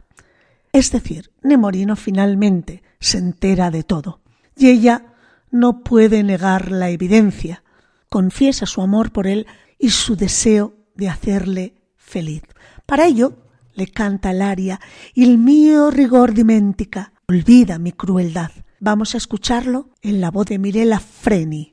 Es 0.72 0.90
decir, 0.90 1.30
Nemorino 1.42 1.96
finalmente 1.96 2.82
se 3.00 3.18
entera 3.18 3.70
de 3.70 3.82
todo 3.82 4.20
y 4.56 4.68
ella 4.68 5.15
no 5.50 5.82
puede 5.82 6.22
negar 6.22 6.70
la 6.70 6.90
evidencia. 6.90 7.62
Confiesa 8.08 8.66
su 8.66 8.82
amor 8.82 9.12
por 9.12 9.26
él 9.26 9.46
y 9.78 9.90
su 9.90 10.16
deseo 10.16 10.74
de 10.94 11.08
hacerle 11.08 11.74
feliz. 11.96 12.42
Para 12.86 13.06
ello 13.06 13.36
le 13.74 13.88
canta 13.88 14.30
el 14.30 14.42
aria 14.42 14.80
Il 15.14 15.38
mio 15.38 15.90
rigor 15.90 16.32
dimentica, 16.32 17.12
olvida 17.28 17.78
mi 17.78 17.92
crueldad. 17.92 18.50
Vamos 18.80 19.14
a 19.14 19.18
escucharlo 19.18 19.90
en 20.02 20.20
la 20.20 20.30
voz 20.30 20.46
de 20.46 20.58
Mirella 20.58 21.00
Freni. 21.00 21.72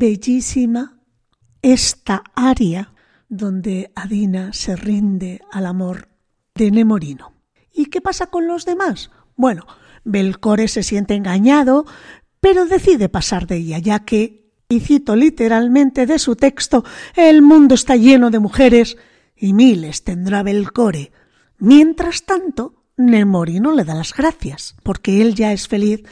Bellísima 0.00 0.98
esta 1.60 2.24
aria 2.34 2.94
donde 3.28 3.92
Adina 3.94 4.52
se 4.54 4.74
rinde 4.74 5.42
al 5.52 5.66
amor 5.66 6.08
de 6.54 6.70
Nemorino. 6.70 7.34
¿Y 7.72 7.86
qué 7.86 8.00
pasa 8.00 8.28
con 8.28 8.48
los 8.48 8.64
demás? 8.64 9.10
Bueno, 9.36 9.66
Belcore 10.04 10.68
se 10.68 10.82
siente 10.82 11.14
engañado, 11.14 11.84
pero 12.40 12.64
decide 12.64 13.10
pasar 13.10 13.46
de 13.46 13.58
ella, 13.58 13.78
ya 13.78 14.00
que, 14.06 14.50
y 14.70 14.80
cito 14.80 15.16
literalmente 15.16 16.06
de 16.06 16.18
su 16.18 16.34
texto, 16.34 16.82
el 17.14 17.42
mundo 17.42 17.74
está 17.74 17.94
lleno 17.94 18.30
de 18.30 18.38
mujeres 18.38 18.96
y 19.36 19.52
miles 19.52 20.02
tendrá 20.02 20.42
Belcore. 20.42 21.12
Mientras 21.58 22.24
tanto, 22.24 22.86
Nemorino 22.96 23.74
le 23.74 23.84
da 23.84 23.94
las 23.94 24.14
gracias, 24.14 24.76
porque 24.82 25.20
él 25.20 25.34
ya 25.34 25.52
es 25.52 25.68
feliz. 25.68 26.02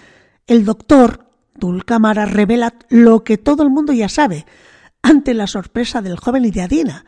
El 0.46 0.66
doctor 0.66 1.27
Dulcamara 1.58 2.26
revela 2.26 2.74
lo 2.88 3.24
que 3.24 3.38
todo 3.38 3.62
el 3.62 3.70
mundo 3.70 3.92
ya 3.92 4.08
sabe, 4.08 4.46
ante 5.02 5.34
la 5.34 5.46
sorpresa 5.46 6.02
del 6.02 6.16
joven 6.16 6.44
y 6.44 6.50
de 6.50 6.62
Adina. 6.62 7.04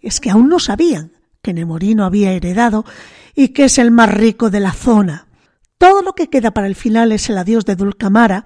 Es 0.00 0.20
que 0.20 0.30
aún 0.30 0.48
no 0.48 0.58
sabían 0.58 1.12
que 1.42 1.52
Nemorino 1.52 2.04
había 2.04 2.32
heredado 2.32 2.84
y 3.34 3.48
que 3.48 3.64
es 3.64 3.78
el 3.78 3.90
más 3.90 4.12
rico 4.12 4.50
de 4.50 4.60
la 4.60 4.72
zona. 4.72 5.26
Todo 5.78 6.02
lo 6.02 6.14
que 6.14 6.28
queda 6.28 6.52
para 6.52 6.66
el 6.66 6.74
final 6.74 7.12
es 7.12 7.28
el 7.28 7.38
adiós 7.38 7.64
de 7.64 7.76
Dulcamara, 7.76 8.44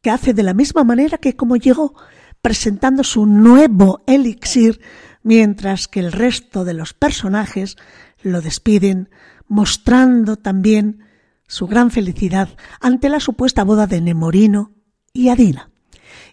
que 0.00 0.10
hace 0.10 0.34
de 0.34 0.42
la 0.42 0.54
misma 0.54 0.84
manera 0.84 1.18
que 1.18 1.36
como 1.36 1.56
llegó, 1.56 1.94
presentando 2.42 3.04
su 3.04 3.26
nuevo 3.26 4.02
elixir, 4.06 4.80
mientras 5.22 5.88
que 5.88 6.00
el 6.00 6.12
resto 6.12 6.64
de 6.64 6.74
los 6.74 6.92
personajes 6.92 7.76
lo 8.22 8.40
despiden, 8.40 9.08
mostrando 9.48 10.36
también 10.36 11.04
su 11.46 11.66
gran 11.66 11.90
felicidad 11.90 12.48
ante 12.80 13.08
la 13.08 13.20
supuesta 13.20 13.64
boda 13.64 13.86
de 13.86 14.00
Nemorino 14.00 14.73
y 15.14 15.28
Adina. 15.28 15.70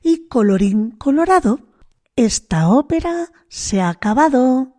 Y 0.02 0.28
colorín 0.28 0.92
colorado, 0.92 1.60
esta 2.16 2.68
ópera 2.68 3.32
se 3.48 3.80
ha 3.80 3.90
acabado. 3.90 4.76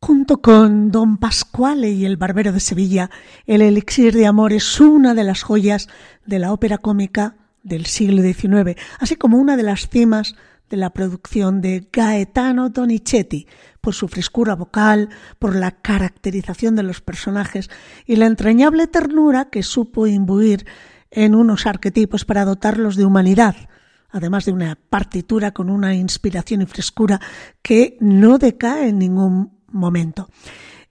Junto 0.00 0.40
con 0.40 0.90
Don 0.90 1.18
Pascuale 1.18 1.90
y 1.90 2.06
el 2.06 2.16
Barbero 2.16 2.52
de 2.52 2.60
Sevilla, 2.60 3.10
El 3.46 3.60
Elixir 3.60 4.14
de 4.14 4.26
Amor 4.26 4.52
es 4.52 4.80
una 4.80 5.12
de 5.12 5.24
las 5.24 5.42
joyas 5.42 5.88
de 6.24 6.38
la 6.38 6.52
ópera 6.52 6.78
cómica 6.78 7.36
del 7.62 7.84
siglo 7.84 8.22
XIX, 8.22 8.80
así 9.00 9.16
como 9.16 9.36
una 9.36 9.56
de 9.56 9.64
las 9.64 9.88
cimas 9.88 10.34
de 10.70 10.76
la 10.78 10.90
producción 10.90 11.60
de 11.60 11.88
Gaetano 11.92 12.70
Donizetti, 12.70 13.48
por 13.80 13.94
su 13.94 14.08
frescura 14.08 14.54
vocal, 14.54 15.10
por 15.38 15.56
la 15.56 15.72
caracterización 15.72 16.76
de 16.76 16.84
los 16.84 17.00
personajes 17.00 17.68
y 18.06 18.16
la 18.16 18.26
entrañable 18.26 18.86
ternura 18.86 19.50
que 19.50 19.62
supo 19.62 20.06
imbuir 20.06 20.64
en 21.10 21.34
unos 21.34 21.66
arquetipos 21.66 22.24
para 22.24 22.44
dotarlos 22.44 22.96
de 22.96 23.04
humanidad, 23.04 23.56
además 24.10 24.44
de 24.44 24.52
una 24.52 24.76
partitura 24.76 25.52
con 25.52 25.70
una 25.70 25.94
inspiración 25.94 26.62
y 26.62 26.66
frescura 26.66 27.20
que 27.62 27.96
no 28.00 28.38
decae 28.38 28.88
en 28.88 28.98
ningún 28.98 29.58
momento. 29.70 30.28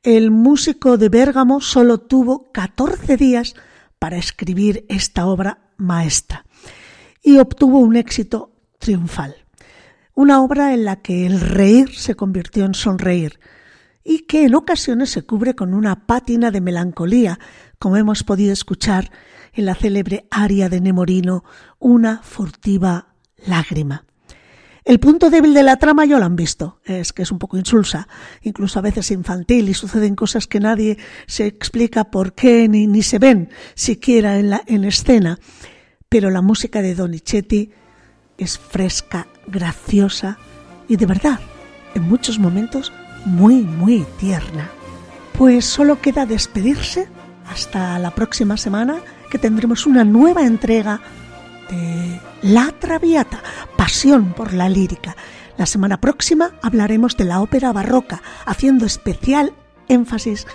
El 0.04 0.32
músico 0.32 0.98
de 0.98 1.10
Bérgamo 1.10 1.60
solo 1.60 2.00
tuvo 2.00 2.52
14 2.52 3.18
días 3.18 3.56
para 4.00 4.18
escribir 4.18 4.86
esta 4.90 5.26
obra 5.26 5.60
maestra 5.78 6.46
y 7.24 7.40
obtuvo 7.40 7.80
un 7.80 7.96
éxito 7.96 8.54
triunfal. 8.80 9.36
Una 10.14 10.42
obra 10.42 10.74
en 10.74 10.86
la 10.86 11.02
que 11.02 11.26
el 11.26 11.40
reír 11.40 11.94
se 11.96 12.16
convirtió 12.16 12.66
en 12.66 12.74
sonreír 12.74 13.40
y 14.04 14.20
que 14.20 14.46
en 14.46 14.56
ocasiones 14.56 15.10
se 15.10 15.24
cubre 15.24 15.56
con 15.56 15.74
una 15.74 16.08
pátina 16.08 16.50
de 16.50 16.62
melancolía, 16.62 17.40
como 17.78 17.98
hemos 17.98 18.24
podido 18.24 18.54
escuchar 18.54 19.12
en 19.58 19.66
la 19.66 19.76
célebre 19.76 20.28
aria 20.30 20.70
de 20.70 20.80
Nemorino, 20.80 21.44
una 21.80 22.22
furtiva 22.22 23.08
lágrima. 23.46 24.06
El 24.86 25.00
punto 25.00 25.30
débil 25.30 25.54
de 25.54 25.64
la 25.64 25.78
trama 25.78 26.06
ya 26.06 26.20
lo 26.20 26.26
han 26.26 26.36
visto, 26.36 26.80
es 26.86 27.12
que 27.12 27.24
es 27.24 27.32
un 27.32 27.40
poco 27.40 27.58
insulsa, 27.58 28.08
incluso 28.44 28.80
a 28.80 28.84
veces 28.84 29.12
infantil 29.12 29.68
y 29.68 29.74
suceden 29.74 30.16
cosas 30.16 30.48
que 30.48 30.62
nadie 30.62 30.98
se 31.26 31.48
explica 31.48 32.06
por 32.06 32.34
qué 32.34 32.70
ni, 32.70 32.88
ni 32.88 33.02
se 33.02 33.20
ven 33.20 33.50
siquiera 33.74 34.40
en, 34.40 34.52
la, 34.52 34.62
en 34.68 34.86
escena. 34.86 35.40
Pero 36.08 36.30
la 36.30 36.42
música 36.42 36.82
de 36.82 36.96
Donizetti 36.96 37.72
es 38.38 38.60
fresca, 38.60 39.28
graciosa 39.48 40.38
y 40.88 40.96
de 40.96 41.06
verdad, 41.08 41.40
en 41.96 42.04
muchos 42.04 42.38
momentos, 42.40 42.94
muy, 43.26 43.56
muy 43.56 44.06
tierna. 44.20 44.70
Pues 45.34 45.66
solo 45.66 46.00
queda 46.00 46.28
despedirse 46.28 47.10
hasta 47.50 47.98
la 48.00 48.12
próxima 48.12 48.56
semana 48.56 49.02
que 49.30 49.38
tendremos 49.38 49.86
una 49.86 50.04
nueva 50.04 50.44
entrega 50.44 51.02
de 51.70 52.20
La 52.42 52.72
Traviata, 52.72 53.44
pasión 53.76 54.34
por 54.34 54.54
la 54.54 54.70
lírica. 54.70 55.16
La 55.58 55.66
semana 55.66 56.00
próxima 56.00 56.54
hablaremos 56.62 57.18
de 57.18 57.26
la 57.26 57.42
ópera 57.42 57.74
barroca, 57.74 58.22
haciendo 58.46 58.86
especial 58.86 59.54
énfasis 59.88 60.46